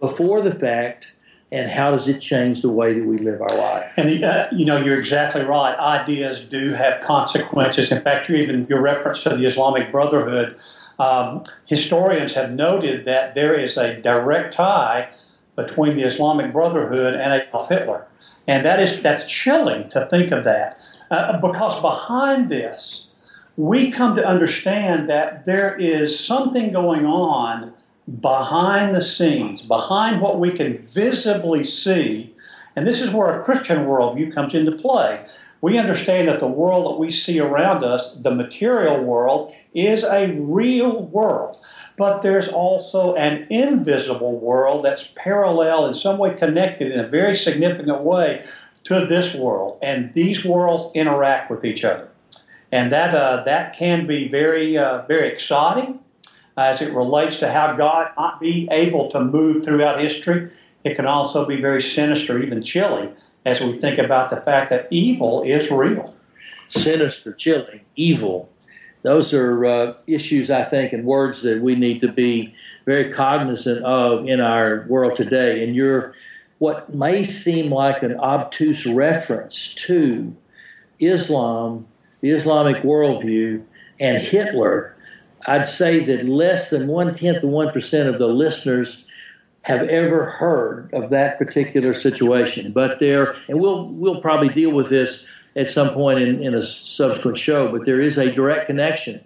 before 0.00 0.42
the 0.42 0.54
fact? 0.54 1.08
And 1.52 1.70
how 1.70 1.90
does 1.90 2.08
it 2.08 2.18
change 2.18 2.62
the 2.62 2.70
way 2.70 2.98
that 2.98 3.04
we 3.06 3.18
live 3.18 3.42
our 3.42 3.56
life? 3.56 3.92
And 3.98 4.24
uh, 4.24 4.48
you 4.52 4.64
know, 4.64 4.78
you're 4.78 4.98
exactly 4.98 5.42
right. 5.42 5.78
Ideas 5.78 6.40
do 6.40 6.72
have 6.72 7.02
consequences. 7.02 7.92
In 7.92 8.00
fact, 8.00 8.28
you 8.28 8.36
even 8.36 8.66
your 8.70 8.80
reference 8.80 9.22
to 9.24 9.36
the 9.36 9.44
Islamic 9.46 9.92
Brotherhood. 9.92 10.58
Um, 10.98 11.44
historians 11.66 12.34
have 12.34 12.52
noted 12.52 13.04
that 13.04 13.34
there 13.34 13.54
is 13.58 13.76
a 13.76 14.00
direct 14.00 14.54
tie 14.54 15.10
between 15.54 15.96
the 15.96 16.04
Islamic 16.04 16.52
Brotherhood 16.52 17.14
and 17.14 17.32
Adolf 17.34 17.68
Hitler, 17.68 18.06
and 18.48 18.64
that 18.64 18.82
is 18.82 19.02
that's 19.02 19.30
chilling 19.30 19.90
to 19.90 20.06
think 20.06 20.32
of 20.32 20.44
that, 20.44 20.78
uh, 21.10 21.38
because 21.38 21.78
behind 21.82 22.48
this 22.48 23.08
we 23.56 23.90
come 23.90 24.16
to 24.16 24.24
understand 24.24 25.08
that 25.08 25.44
there 25.44 25.78
is 25.78 26.18
something 26.18 26.72
going 26.72 27.04
on 27.04 27.72
behind 28.20 28.94
the 28.94 29.02
scenes, 29.02 29.62
behind 29.62 30.20
what 30.20 30.40
we 30.40 30.50
can 30.50 30.78
visibly 30.78 31.64
see. 31.64 32.34
And 32.74 32.86
this 32.86 33.00
is 33.00 33.10
where 33.10 33.38
a 33.38 33.44
Christian 33.44 33.86
worldview 33.86 34.34
comes 34.34 34.54
into 34.54 34.72
play. 34.72 35.24
We 35.60 35.78
understand 35.78 36.26
that 36.26 36.40
the 36.40 36.48
world 36.48 36.86
that 36.86 36.98
we 36.98 37.12
see 37.12 37.38
around 37.38 37.84
us, 37.84 38.14
the 38.14 38.34
material 38.34 39.00
world, 39.00 39.54
is 39.72 40.02
a 40.02 40.32
real 40.32 41.04
world. 41.04 41.58
But 41.96 42.22
there's 42.22 42.48
also 42.48 43.14
an 43.14 43.46
invisible 43.48 44.40
world 44.40 44.84
that's 44.84 45.10
parallel, 45.14 45.86
in 45.86 45.94
some 45.94 46.18
way 46.18 46.34
connected 46.34 46.90
in 46.90 46.98
a 46.98 47.06
very 47.06 47.36
significant 47.36 48.00
way 48.00 48.44
to 48.84 49.06
this 49.06 49.36
world. 49.36 49.78
And 49.82 50.12
these 50.12 50.44
worlds 50.44 50.90
interact 50.96 51.48
with 51.48 51.64
each 51.64 51.84
other. 51.84 52.08
And 52.72 52.90
that, 52.90 53.14
uh, 53.14 53.44
that 53.44 53.76
can 53.76 54.08
be 54.08 54.26
very, 54.26 54.76
uh, 54.76 55.02
very 55.02 55.32
exciting 55.32 56.00
as 56.56 56.82
it 56.82 56.92
relates 56.92 57.38
to 57.38 57.50
how 57.50 57.74
God 57.74 58.10
might 58.16 58.38
be 58.40 58.68
able 58.70 59.10
to 59.10 59.20
move 59.20 59.64
throughout 59.64 60.00
history. 60.00 60.50
It 60.84 60.96
can 60.96 61.06
also 61.06 61.46
be 61.46 61.60
very 61.60 61.80
sinister, 61.80 62.42
even 62.42 62.62
chilly, 62.62 63.10
as 63.44 63.60
we 63.60 63.78
think 63.78 63.98
about 63.98 64.30
the 64.30 64.36
fact 64.36 64.70
that 64.70 64.88
evil 64.90 65.42
is 65.42 65.70
real. 65.70 66.14
Sinister, 66.68 67.32
chilly, 67.32 67.84
evil. 67.96 68.48
Those 69.02 69.32
are 69.32 69.64
uh, 69.64 69.94
issues, 70.06 70.50
I 70.50 70.64
think, 70.64 70.92
and 70.92 71.04
words 71.04 71.42
that 71.42 71.60
we 71.60 71.74
need 71.74 72.00
to 72.02 72.08
be 72.08 72.54
very 72.84 73.10
cognizant 73.10 73.84
of 73.84 74.28
in 74.28 74.40
our 74.40 74.86
world 74.88 75.16
today. 75.16 75.64
And 75.64 75.74
your 75.74 76.14
what 76.58 76.94
may 76.94 77.24
seem 77.24 77.72
like 77.72 78.02
an 78.04 78.18
obtuse 78.20 78.86
reference 78.86 79.74
to 79.74 80.36
Islam 81.00 81.86
the 82.22 82.30
Islamic 82.30 82.82
worldview, 82.82 83.62
and 84.00 84.22
Hitler, 84.22 84.96
I'd 85.46 85.68
say 85.68 86.00
that 86.04 86.28
less 86.28 86.70
than 86.70 86.86
one 86.86 87.14
tenth 87.14 87.42
of 87.42 87.50
one 87.50 87.72
percent 87.72 88.08
of 88.08 88.18
the 88.18 88.28
listeners 88.28 89.04
have 89.62 89.88
ever 89.88 90.26
heard 90.26 90.92
of 90.92 91.10
that 91.10 91.38
particular 91.38 91.94
situation. 91.94 92.72
But 92.72 92.98
there, 92.98 93.36
and 93.48 93.60
we'll 93.60 93.88
we'll 93.88 94.20
probably 94.20 94.48
deal 94.48 94.70
with 94.70 94.88
this 94.88 95.26
at 95.54 95.68
some 95.68 95.90
point 95.90 96.20
in, 96.20 96.42
in 96.42 96.54
a 96.54 96.62
subsequent 96.62 97.38
show. 97.38 97.70
But 97.70 97.86
there 97.86 98.00
is 98.00 98.18
a 98.18 98.30
direct 98.30 98.66
connection 98.66 99.24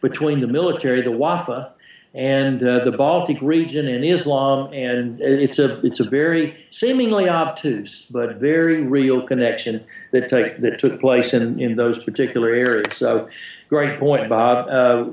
between 0.00 0.40
the 0.40 0.46
military, 0.46 1.02
the 1.02 1.10
Wafa, 1.10 1.72
and 2.18 2.60
uh, 2.64 2.84
the 2.84 2.90
Baltic 2.90 3.40
region 3.40 3.86
and 3.86 4.04
Islam, 4.04 4.72
and 4.72 5.20
it's 5.20 5.56
a 5.60 5.80
it's 5.86 6.00
a 6.00 6.04
very 6.04 6.66
seemingly 6.72 7.28
obtuse 7.28 8.06
but 8.10 8.38
very 8.38 8.82
real 8.82 9.24
connection 9.24 9.84
that 10.10 10.28
take 10.28 10.60
that 10.60 10.80
took 10.80 11.00
place 11.00 11.32
in, 11.32 11.60
in 11.60 11.76
those 11.76 12.02
particular 12.02 12.48
areas. 12.48 12.96
So, 12.96 13.28
great 13.68 14.00
point, 14.00 14.28
Bob. 14.28 14.68
Uh, 14.68 15.10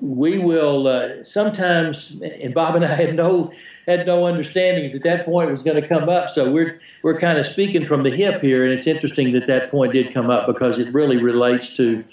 we 0.00 0.38
will 0.38 0.86
uh, 0.86 1.24
sometimes, 1.24 2.16
and 2.22 2.54
Bob 2.54 2.76
and 2.76 2.84
I 2.84 2.94
had 2.94 3.16
no 3.16 3.52
had 3.88 4.06
no 4.06 4.26
understanding 4.26 4.92
that 4.92 5.02
that 5.02 5.24
point 5.24 5.50
was 5.50 5.64
going 5.64 5.82
to 5.82 5.88
come 5.88 6.08
up. 6.08 6.30
So 6.30 6.48
we're 6.48 6.80
we're 7.02 7.18
kind 7.18 7.38
of 7.38 7.46
speaking 7.46 7.86
from 7.86 8.04
the 8.04 8.10
hip 8.10 8.40
here, 8.40 8.62
and 8.62 8.72
it's 8.72 8.86
interesting 8.86 9.32
that 9.32 9.48
that 9.48 9.68
point 9.68 9.92
did 9.92 10.14
come 10.14 10.30
up 10.30 10.46
because 10.46 10.78
it 10.78 10.94
really 10.94 11.16
relates 11.16 11.76
to 11.76 12.04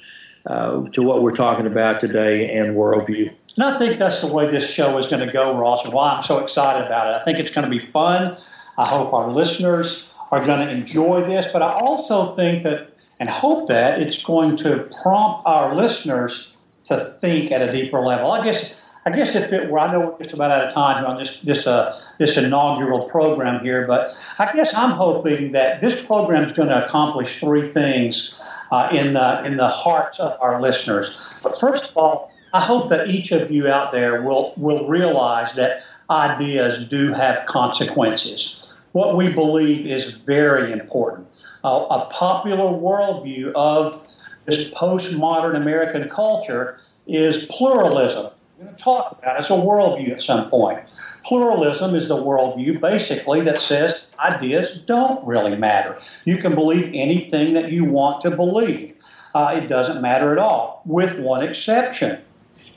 to 0.45 1.01
what 1.01 1.23
we're 1.23 1.35
talking 1.35 1.67
about 1.67 1.99
today 1.99 2.55
and 2.57 2.75
worldview. 2.75 3.33
And 3.55 3.63
I 3.65 3.77
think 3.77 3.97
that's 3.97 4.21
the 4.21 4.27
way 4.27 4.49
this 4.49 4.69
show 4.69 4.97
is 4.97 5.07
going 5.07 5.25
to 5.25 5.31
go, 5.31 5.57
Ross, 5.57 5.83
and 5.83 5.93
why 5.93 6.11
I'm 6.13 6.23
so 6.23 6.39
excited 6.39 6.85
about 6.85 7.07
it. 7.07 7.21
I 7.21 7.25
think 7.25 7.37
it's 7.37 7.51
going 7.51 7.69
to 7.69 7.69
be 7.69 7.85
fun. 7.91 8.37
I 8.77 8.85
hope 8.85 9.13
our 9.13 9.31
listeners 9.31 10.07
are 10.31 10.43
going 10.45 10.65
to 10.65 10.73
enjoy 10.73 11.25
this, 11.25 11.47
but 11.51 11.61
I 11.61 11.73
also 11.73 12.33
think 12.33 12.63
that 12.63 12.91
and 13.19 13.29
hope 13.29 13.67
that 13.67 14.01
it's 14.01 14.23
going 14.23 14.57
to 14.57 14.89
prompt 15.03 15.43
our 15.45 15.75
listeners 15.75 16.53
to 16.85 16.99
think 16.99 17.51
at 17.51 17.61
a 17.61 17.71
deeper 17.71 18.01
level. 18.01 18.31
I 18.31 18.43
guess 18.43 18.73
I 19.05 19.09
guess 19.09 19.35
if 19.35 19.51
it 19.51 19.69
were, 19.69 19.79
I 19.79 19.91
know 19.91 19.99
we're 19.99 20.23
just 20.23 20.33
about 20.33 20.51
out 20.51 20.67
of 20.67 20.73
time 20.73 21.05
on 21.05 21.17
this 21.17 21.37
this 21.41 21.67
uh, 21.67 21.99
this 22.17 22.37
inaugural 22.37 23.07
program 23.09 23.63
here, 23.63 23.85
but 23.85 24.15
I 24.39 24.51
guess 24.53 24.73
I'm 24.73 24.91
hoping 24.91 25.51
that 25.51 25.81
this 25.81 26.03
program 26.03 26.43
is 26.43 26.51
going 26.51 26.69
to 26.69 26.85
accomplish 26.85 27.39
three 27.39 27.71
things 27.71 28.41
uh, 28.71 28.89
in 28.91 29.13
the 29.13 29.43
in 29.45 29.57
the 29.57 29.67
hearts 29.67 30.19
of 30.19 30.37
our 30.39 30.61
listeners. 30.61 31.19
But 31.43 31.59
first 31.59 31.83
of 31.83 31.97
all, 31.97 32.31
I 32.53 32.59
hope 32.59 32.89
that 32.89 33.07
each 33.07 33.31
of 33.31 33.49
you 33.49 33.67
out 33.67 33.91
there 33.91 34.21
will, 34.21 34.53
will 34.57 34.87
realize 34.87 35.53
that 35.53 35.83
ideas 36.09 36.87
do 36.87 37.13
have 37.13 37.45
consequences. 37.45 38.67
What 38.91 39.15
we 39.15 39.29
believe 39.29 39.85
is 39.85 40.11
very 40.11 40.73
important. 40.73 41.27
Uh, 41.63 41.85
a 41.89 42.09
popular 42.11 42.65
worldview 42.65 43.53
of 43.55 44.05
this 44.45 44.69
postmodern 44.71 45.55
American 45.55 46.09
culture 46.09 46.79
is 47.07 47.45
pluralism. 47.45 48.31
We're 48.57 48.65
going 48.65 48.75
to 48.75 48.83
talk 48.83 49.17
about 49.17 49.37
it 49.37 49.39
as 49.39 49.49
a 49.49 49.53
worldview 49.53 50.11
at 50.11 50.21
some 50.21 50.49
point. 50.49 50.81
Pluralism 51.25 51.95
is 51.95 52.09
the 52.09 52.17
worldview 52.17 52.81
basically 52.81 53.41
that 53.41 53.59
says 53.59 54.07
ideas 54.21 54.81
don't 54.85 55.25
really 55.25 55.55
matter. 55.55 55.97
You 56.25 56.37
can 56.37 56.55
believe 56.55 56.91
anything 56.93 57.53
that 57.53 57.71
you 57.71 57.85
want 57.85 58.21
to 58.23 58.31
believe. 58.31 58.95
Uh, 59.33 59.59
it 59.61 59.67
doesn't 59.67 60.01
matter 60.01 60.31
at 60.31 60.37
all, 60.37 60.81
with 60.85 61.17
one 61.19 61.43
exception. 61.43 62.21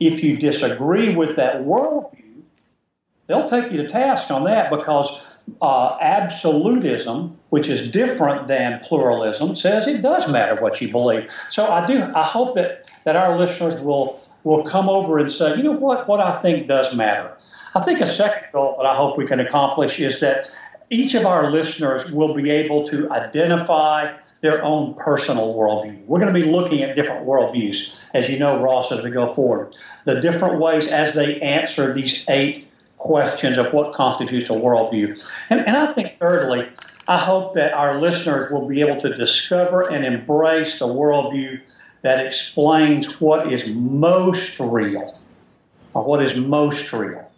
If 0.01 0.23
you 0.23 0.37
disagree 0.37 1.15
with 1.15 1.37
that 1.37 1.63
worldview, 1.63 2.43
they'll 3.27 3.49
take 3.49 3.73
you 3.73 3.83
to 3.83 3.89
task 3.89 4.31
on 4.31 4.45
that 4.45 4.71
because 4.71 5.21
uh, 5.61 5.97
absolutism, 6.01 7.39
which 7.51 7.69
is 7.69 7.91
different 7.91 8.49
than 8.49 8.81
pluralism, 8.81 9.57
says 9.57 9.87
it 9.87 10.03
does 10.03 10.29
matter 10.31 10.61
what 10.61 10.81
you 10.81 10.91
believe. 10.91 11.31
So 11.51 11.67
I 11.67 11.87
do. 11.87 12.05
I 12.15 12.23
hope 12.23 12.55
that 12.55 12.91
that 13.05 13.17
our 13.17 13.37
listeners 13.37 13.81
will 13.81 14.21
will 14.45 14.65
come 14.65 14.89
over 14.89 15.19
and 15.19 15.31
say, 15.31 15.57
you 15.57 15.63
know 15.63 15.73
what, 15.73 16.07
what 16.07 16.21
I 16.21 16.41
think 16.41 16.67
does 16.67 16.95
matter. 16.95 17.37
I 17.75 17.83
think 17.83 18.01
a 18.01 18.07
second 18.07 18.45
goal 18.53 18.77
that 18.79 18.87
I 18.87 18.95
hope 18.95 19.19
we 19.19 19.27
can 19.27 19.41
accomplish 19.41 19.99
is 19.99 20.21
that 20.21 20.47
each 20.91 21.15
of 21.15 21.25
our 21.27 21.51
listeners 21.51 22.11
will 22.11 22.35
be 22.35 22.51
able 22.51 22.87
to 22.89 23.11
identify 23.11 24.15
their 24.41 24.63
own 24.63 24.95
personal 24.95 25.55
worldview. 25.55 26.05
We're 26.05 26.21
going 26.21 26.33
to 26.33 26.39
be 26.39 26.47
looking 26.47 26.83
at 26.83 26.95
different 26.95 27.27
worldviews, 27.27 27.97
as 28.13 28.29
you 28.29 28.39
know, 28.39 28.61
Ross, 28.61 28.93
as 28.93 29.03
we 29.03 29.11
go 29.11 29.33
forward. 29.33 29.75
The 30.05 30.21
different 30.21 30.61
ways 30.61 30.87
as 30.87 31.15
they 31.15 31.41
answer 31.41 31.95
these 31.95 32.25
eight 32.29 32.69
questions 32.99 33.57
of 33.57 33.73
what 33.73 33.95
constitutes 33.95 34.51
a 34.51 34.53
worldview. 34.53 35.19
And, 35.49 35.61
and 35.61 35.77
I 35.77 35.93
think, 35.95 36.19
thirdly, 36.19 36.69
I 37.09 37.19
hope 37.19 37.55
that 37.55 37.73
our 37.73 37.99
listeners 37.99 38.53
will 38.53 38.67
be 38.69 38.81
able 38.81 39.01
to 39.01 39.17
discover 39.17 39.89
and 39.89 40.05
embrace 40.05 40.79
the 40.79 40.89
worldview 40.89 41.61
that 42.03 42.25
explains 42.25 43.21
what 43.21 43.51
is 43.51 43.67
most 43.67 44.61
real, 44.61 45.19
or 45.95 46.05
what 46.05 46.23
is 46.23 46.35
most 46.35 46.93
real. 46.93 47.31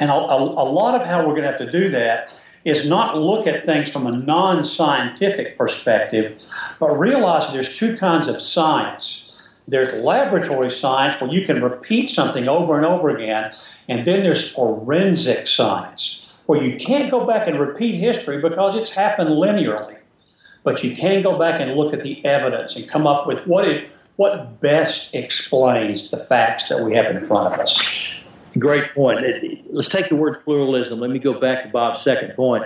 And 0.00 0.10
a, 0.10 0.14
a, 0.14 0.36
a 0.36 0.66
lot 0.68 1.00
of 1.00 1.06
how 1.06 1.20
we're 1.20 1.34
going 1.34 1.42
to 1.42 1.50
have 1.50 1.58
to 1.58 1.70
do 1.70 1.90
that 1.90 2.30
is 2.64 2.88
not 2.88 3.16
look 3.16 3.46
at 3.46 3.64
things 3.64 3.90
from 3.90 4.06
a 4.06 4.12
non 4.12 4.64
scientific 4.64 5.56
perspective, 5.56 6.40
but 6.78 6.98
realize 6.98 7.52
there's 7.52 7.76
two 7.76 7.96
kinds 7.96 8.28
of 8.28 8.42
science. 8.42 9.32
There's 9.66 10.02
laboratory 10.02 10.70
science 10.70 11.20
where 11.20 11.30
you 11.30 11.46
can 11.46 11.62
repeat 11.62 12.10
something 12.10 12.48
over 12.48 12.76
and 12.76 12.84
over 12.84 13.08
again, 13.08 13.54
and 13.88 14.06
then 14.06 14.22
there's 14.22 14.50
forensic 14.50 15.48
science 15.48 16.26
where 16.46 16.62
you 16.62 16.76
can't 16.76 17.10
go 17.10 17.24
back 17.24 17.46
and 17.46 17.60
repeat 17.60 18.00
history 18.00 18.40
because 18.40 18.74
it's 18.74 18.90
happened 18.90 19.30
linearly. 19.30 19.96
But 20.64 20.82
you 20.82 20.96
can 20.96 21.22
go 21.22 21.38
back 21.38 21.60
and 21.60 21.76
look 21.76 21.94
at 21.94 22.02
the 22.02 22.22
evidence 22.24 22.76
and 22.76 22.88
come 22.88 23.06
up 23.06 23.26
with 23.26 23.46
what 23.46 23.66
it 23.66 23.90
what 24.16 24.60
best 24.60 25.14
explains 25.14 26.10
the 26.10 26.16
facts 26.18 26.68
that 26.68 26.84
we 26.84 26.94
have 26.94 27.06
in 27.06 27.24
front 27.24 27.54
of 27.54 27.58
us. 27.58 27.80
Great 28.58 28.92
point. 28.94 29.24
Let's 29.70 29.88
take 29.88 30.08
the 30.08 30.16
word 30.16 30.42
pluralism. 30.44 30.98
Let 30.98 31.10
me 31.10 31.20
go 31.20 31.38
back 31.38 31.62
to 31.62 31.68
Bob's 31.68 32.00
second 32.00 32.34
point. 32.34 32.64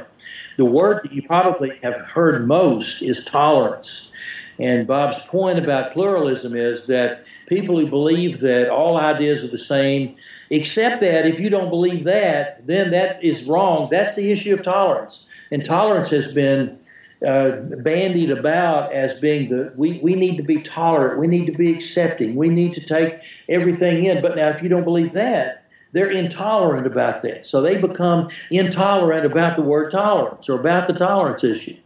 The 0.56 0.64
word 0.64 1.00
that 1.04 1.12
you 1.12 1.22
probably 1.22 1.78
have 1.82 1.96
heard 1.96 2.46
most 2.46 3.02
is 3.02 3.24
tolerance. 3.24 4.10
And 4.58 4.86
Bob's 4.86 5.18
point 5.18 5.58
about 5.58 5.92
pluralism 5.92 6.56
is 6.56 6.86
that 6.86 7.24
people 7.48 7.78
who 7.78 7.86
believe 7.86 8.40
that 8.40 8.70
all 8.70 8.96
ideas 8.96 9.42
are 9.42 9.48
the 9.48 9.58
same, 9.58 10.16
except 10.48 11.00
that 11.00 11.26
if 11.26 11.38
you 11.38 11.50
don't 11.50 11.70
believe 11.70 12.04
that, 12.04 12.66
then 12.66 12.90
that 12.92 13.22
is 13.22 13.44
wrong. 13.44 13.88
That's 13.90 14.14
the 14.14 14.30
issue 14.30 14.54
of 14.54 14.62
tolerance. 14.62 15.26
And 15.50 15.64
tolerance 15.64 16.08
has 16.10 16.32
been 16.32 16.78
uh, 17.26 17.50
bandied 17.50 18.30
about 18.30 18.92
as 18.92 19.20
being 19.20 19.48
the 19.48 19.72
we, 19.76 19.98
we 20.02 20.14
need 20.14 20.36
to 20.36 20.42
be 20.42 20.60
tolerant, 20.60 21.18
we 21.18 21.26
need 21.26 21.46
to 21.46 21.52
be 21.52 21.72
accepting, 21.72 22.34
we 22.34 22.48
need 22.48 22.74
to 22.74 22.80
take 22.80 23.18
everything 23.48 24.04
in. 24.04 24.20
But 24.20 24.36
now, 24.36 24.48
if 24.50 24.62
you 24.62 24.68
don't 24.68 24.84
believe 24.84 25.12
that, 25.14 25.63
they're 25.94 26.10
intolerant 26.10 26.86
about 26.88 27.22
that. 27.22 27.46
So 27.46 27.62
they 27.62 27.76
become 27.76 28.28
intolerant 28.50 29.24
about 29.24 29.56
the 29.56 29.62
word 29.62 29.92
tolerance 29.92 30.48
or 30.48 30.58
about 30.58 30.88
the 30.88 30.92
tolerance 30.92 31.44
issue. 31.44 31.76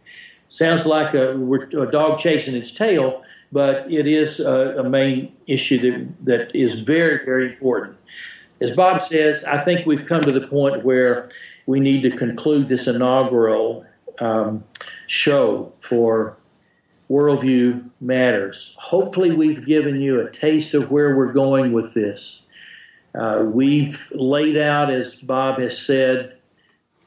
Sounds 0.49 0.85
like 0.87 1.13
a, 1.13 1.39
a 1.79 1.91
dog 1.91 2.17
chasing 2.17 2.55
its 2.55 2.71
tail, 2.71 3.23
but 3.51 3.89
it 3.91 4.07
is 4.07 4.39
a, 4.39 4.79
a 4.79 4.83
main 4.83 5.31
issue 5.45 5.79
that, 5.79 6.25
that 6.25 6.55
is 6.55 6.81
very, 6.81 7.23
very 7.23 7.53
important. 7.53 7.97
As 8.59 8.71
Bob 8.71 9.03
says, 9.03 9.43
I 9.43 9.59
think 9.63 9.85
we've 9.85 10.07
come 10.07 10.23
to 10.23 10.31
the 10.31 10.47
point 10.47 10.83
where 10.83 11.29
we 11.67 11.79
need 11.79 12.01
to 12.01 12.09
conclude 12.09 12.67
this 12.67 12.87
inaugural 12.87 13.85
um, 14.17 14.63
show 15.05 15.71
for 15.79 16.35
Worldview 17.11 17.91
Matters. 18.01 18.75
Hopefully, 18.79 19.31
we've 19.31 19.63
given 19.65 20.01
you 20.01 20.19
a 20.19 20.31
taste 20.31 20.73
of 20.73 20.89
where 20.89 21.15
we're 21.15 21.31
going 21.31 21.73
with 21.73 21.93
this. 21.93 22.41
Uh, 23.13 23.43
we've 23.45 24.11
laid 24.11 24.57
out, 24.57 24.91
as 24.91 25.15
Bob 25.15 25.59
has 25.59 25.77
said, 25.77 26.37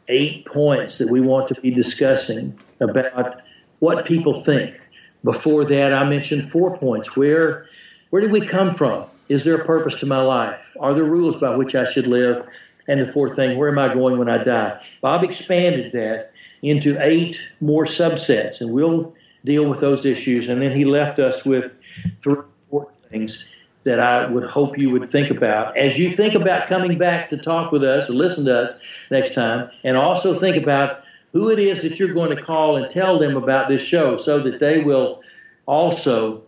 eight 0.09 0.45
points 0.45 0.99
that 0.99 1.09
we 1.09 1.21
want 1.21 1.49
to 1.49 1.61
be 1.61 1.71
discussing 1.71 2.59
about 2.81 3.41
what 3.79 4.05
people 4.05 4.43
think. 4.43 4.81
Before 5.25 5.65
that, 5.65 5.93
I 5.95 6.05
mentioned 6.05 6.51
four 6.51 6.77
points. 6.77 7.17
Where, 7.17 7.67
where 8.11 8.21
did 8.21 8.33
we 8.33 8.45
come 8.45 8.73
from? 8.73 9.05
Is 9.29 9.45
there 9.45 9.55
a 9.55 9.65
purpose 9.65 9.95
to 9.97 10.07
my 10.07 10.21
life? 10.21 10.61
Are 10.81 10.93
there 10.95 11.05
rules 11.05 11.37
by 11.37 11.55
which 11.57 11.75
I 11.75 11.85
should 11.85 12.07
live? 12.07 12.47
And 12.88 13.01
the 13.01 13.07
fourth 13.07 13.37
thing, 13.37 13.57
where 13.57 13.69
am 13.69 13.79
I 13.79 13.95
going 13.95 14.19
when 14.19 14.29
I 14.29 14.43
die? 14.43 14.83
Bob 15.01 15.23
expanded 15.23 15.93
that 15.93 16.33
into 16.62 16.97
eight 17.01 17.41
more 17.61 17.85
subsets, 17.85 18.61
and 18.61 18.73
we'll 18.73 19.15
deal 19.45 19.69
with 19.69 19.81
those 19.81 20.05
issues. 20.05 20.49
And 20.49 20.61
then 20.61 20.77
he 20.77 20.85
left 20.85 21.21
us 21.21 21.45
with 21.45 21.73
three 22.21 22.43
four 22.69 22.88
things 23.09 23.47
that 23.85 23.99
I 23.99 24.27
would 24.27 24.45
hope 24.45 24.79
you 24.79 24.90
would 24.90 25.09
think 25.09 25.31
about. 25.31 25.77
As 25.77 25.99
you 25.99 26.14
think 26.14 26.35
about 26.35 26.66
coming 26.66 26.99
back 26.99 27.31
to 27.31 27.37
talk 27.37 27.73
with 27.73 27.83
us 27.83 28.09
or 28.09 28.12
listen 28.12 28.45
to 28.45 28.59
us 28.59 28.81
next 29.11 29.35
time, 29.35 29.71
and 29.83 29.97
also 29.97 30.38
think 30.38 30.57
about 30.57 31.03
who 31.33 31.51
it 31.51 31.59
is 31.59 31.83
that 31.83 31.99
you're 31.99 32.12
going 32.12 32.35
to 32.35 32.42
call 32.42 32.77
and 32.77 32.88
tell 32.90 33.18
them 33.18 33.37
about 33.37 33.68
this 33.68 33.83
show 33.83 34.16
so 34.16 34.38
that 34.40 34.61
they 34.61 34.81
will 34.81 35.23
also 35.66 36.42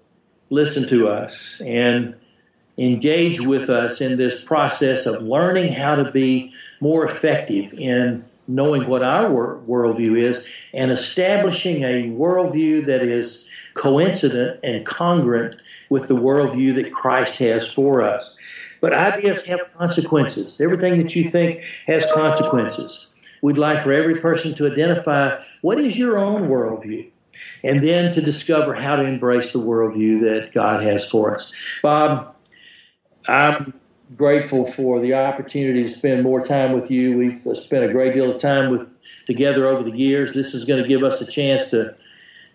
listen 0.51 0.87
to 0.88 1.09
us 1.09 1.61
and 1.64 2.14
engage 2.77 3.40
with 3.40 3.70
us 3.70 4.01
in 4.01 4.16
this 4.16 4.42
process 4.42 5.07
of 5.07 5.23
learning 5.23 5.73
how 5.73 5.94
to 5.94 6.11
be 6.11 6.53
more 6.81 7.05
effective 7.05 7.73
in 7.75 8.25
knowing 8.46 8.87
what 8.87 9.02
our 9.02 9.59
worldview 9.66 10.18
is 10.18 10.46
and 10.72 10.90
establishing 10.90 11.83
a 11.83 12.11
worldview 12.11 12.87
that 12.87 13.02
is 13.02 13.46
coincident 13.74 14.61
and 14.62 14.85
congruent 14.87 15.57
with 15.88 16.09
the 16.09 16.14
worldview 16.14 16.74
that 16.74 16.92
Christ 16.92 17.38
has 17.38 17.66
for 17.70 18.02
us. 18.02 18.37
But 18.80 18.92
ideas 18.92 19.46
have 19.46 19.61
consequences. 19.78 20.61
Everything 20.61 20.98
that 21.02 21.16
you 21.16 21.30
think 21.30 21.62
has 21.87 22.04
consequences. 22.12 23.09
We'd 23.40 23.59
like 23.59 23.83
for 23.83 23.92
every 23.92 24.20
person 24.20 24.54
to 24.57 24.70
identify 24.70 25.38
what 25.62 25.80
is 25.80 25.98
your 25.98 26.18
own 26.18 26.48
worldview 26.48 27.11
and 27.62 27.83
then 27.83 28.12
to 28.12 28.20
discover 28.20 28.74
how 28.74 28.96
to 28.96 29.02
embrace 29.02 29.52
the 29.52 29.59
worldview 29.59 30.20
that 30.22 30.52
God 30.52 30.83
has 30.83 31.07
for 31.07 31.35
us. 31.35 31.52
Bob, 31.83 32.35
I'm 33.26 33.74
grateful 34.17 34.71
for 34.71 35.01
the 35.01 35.14
opportunity 35.14 35.83
to 35.83 35.88
spend 35.88 36.23
more 36.23 36.45
time 36.45 36.73
with 36.73 36.90
you. 36.90 37.17
We've 37.17 37.57
spent 37.57 37.85
a 37.85 37.93
great 37.93 38.14
deal 38.14 38.31
of 38.31 38.40
time 38.40 38.71
with 38.71 39.01
together 39.27 39.67
over 39.67 39.83
the 39.83 39.97
years. 39.97 40.33
This 40.35 40.55
is 40.55 40.64
going 40.64 40.83
to 40.83 40.88
give 40.88 41.03
us 41.03 41.21
a 41.21 41.27
chance 41.27 41.71
to 41.71 41.95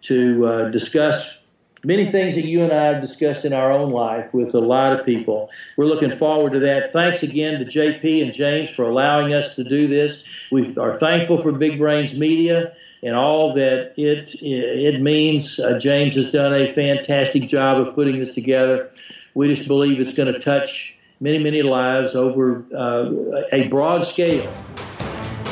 to 0.02 0.48
uh, 0.48 0.70
discuss 0.70 1.40
many 1.84 2.10
things 2.10 2.36
that 2.36 2.46
you 2.46 2.64
and 2.64 2.72
I 2.72 2.86
have 2.86 3.02
discussed 3.02 3.46
in 3.46 3.54
our 3.54 3.72
own 3.72 3.92
life 3.92 4.34
with 4.34 4.54
a 4.54 4.60
lot 4.60 4.98
of 4.98 5.06
people. 5.06 5.50
We're 5.78 5.86
looking 5.86 6.12
forward 6.12 6.54
to 6.54 6.60
that. 6.60 6.94
Thanks 6.94 7.24
again 7.24 7.60
to 7.60 7.66
JP 7.66 8.24
and 8.24 8.34
James 8.34 8.70
for 8.70 8.84
allowing 8.84 9.34
us 9.34 9.56
to 9.56 9.64
do 9.64 9.88
this. 9.88 10.24
We 10.52 10.76
are 10.78 10.98
thankful 10.98 11.42
for 11.42 11.52
Big 11.52 11.78
Brains 11.78 12.18
Media 12.18 12.74
and 13.02 13.16
all 13.16 13.54
that 13.56 13.94
it 13.98 14.36
it 14.42 15.02
means. 15.02 15.60
Uh, 15.60 15.80
James 15.80 16.16
has 16.16 16.32
done 16.32 16.54
a 16.54 16.74
fantastic 16.74 17.48
job 17.48 17.86
of 17.86 17.96
putting 17.96 18.20
this 18.20 18.34
together. 18.34 18.90
We 19.34 19.54
just 19.54 19.68
believe 19.68 20.00
it's 20.00 20.14
going 20.14 20.34
to 20.34 20.40
touch 20.40 20.99
many, 21.20 21.38
many 21.40 21.62
lives 21.62 22.16
over 22.16 22.64
uh, 22.76 23.44
a 23.52 23.68
broad 23.68 24.06
scale 24.06 24.52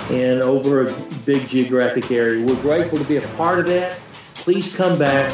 and 0.10 0.41
over 0.41 0.88
a 0.88 0.93
big 1.25 1.47
geographic 1.47 2.10
area. 2.12 2.45
We're 2.45 2.62
grateful 2.62 2.97
to 2.97 3.03
be 3.03 3.17
a 3.17 3.27
part 3.36 3.60
of 3.60 3.65
that. 3.67 3.97
Please 4.36 4.73
come 4.73 4.97
back 4.97 5.34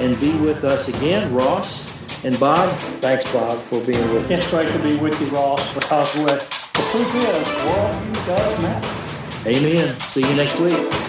and 0.00 0.18
be 0.20 0.32
with 0.38 0.64
us 0.64 0.88
again, 0.88 1.32
Ross 1.34 2.24
and 2.24 2.38
Bob. 2.40 2.74
Thanks, 2.76 3.30
Bob, 3.32 3.58
for 3.64 3.84
being 3.84 4.00
with 4.12 4.24
us. 4.24 4.30
It's 4.30 4.50
great 4.50 4.68
to 4.68 4.78
be 4.78 4.96
with 4.96 5.20
you, 5.20 5.26
Ross, 5.28 5.74
because 5.74 6.12
the 6.14 6.84
truth 6.90 7.14
is, 7.14 7.48
worldview 7.48 8.26
does 8.26 8.62
matter. 8.62 9.48
Amen. 9.48 9.88
See 10.00 10.20
you 10.20 10.36
next 10.36 10.58
week. 10.58 11.07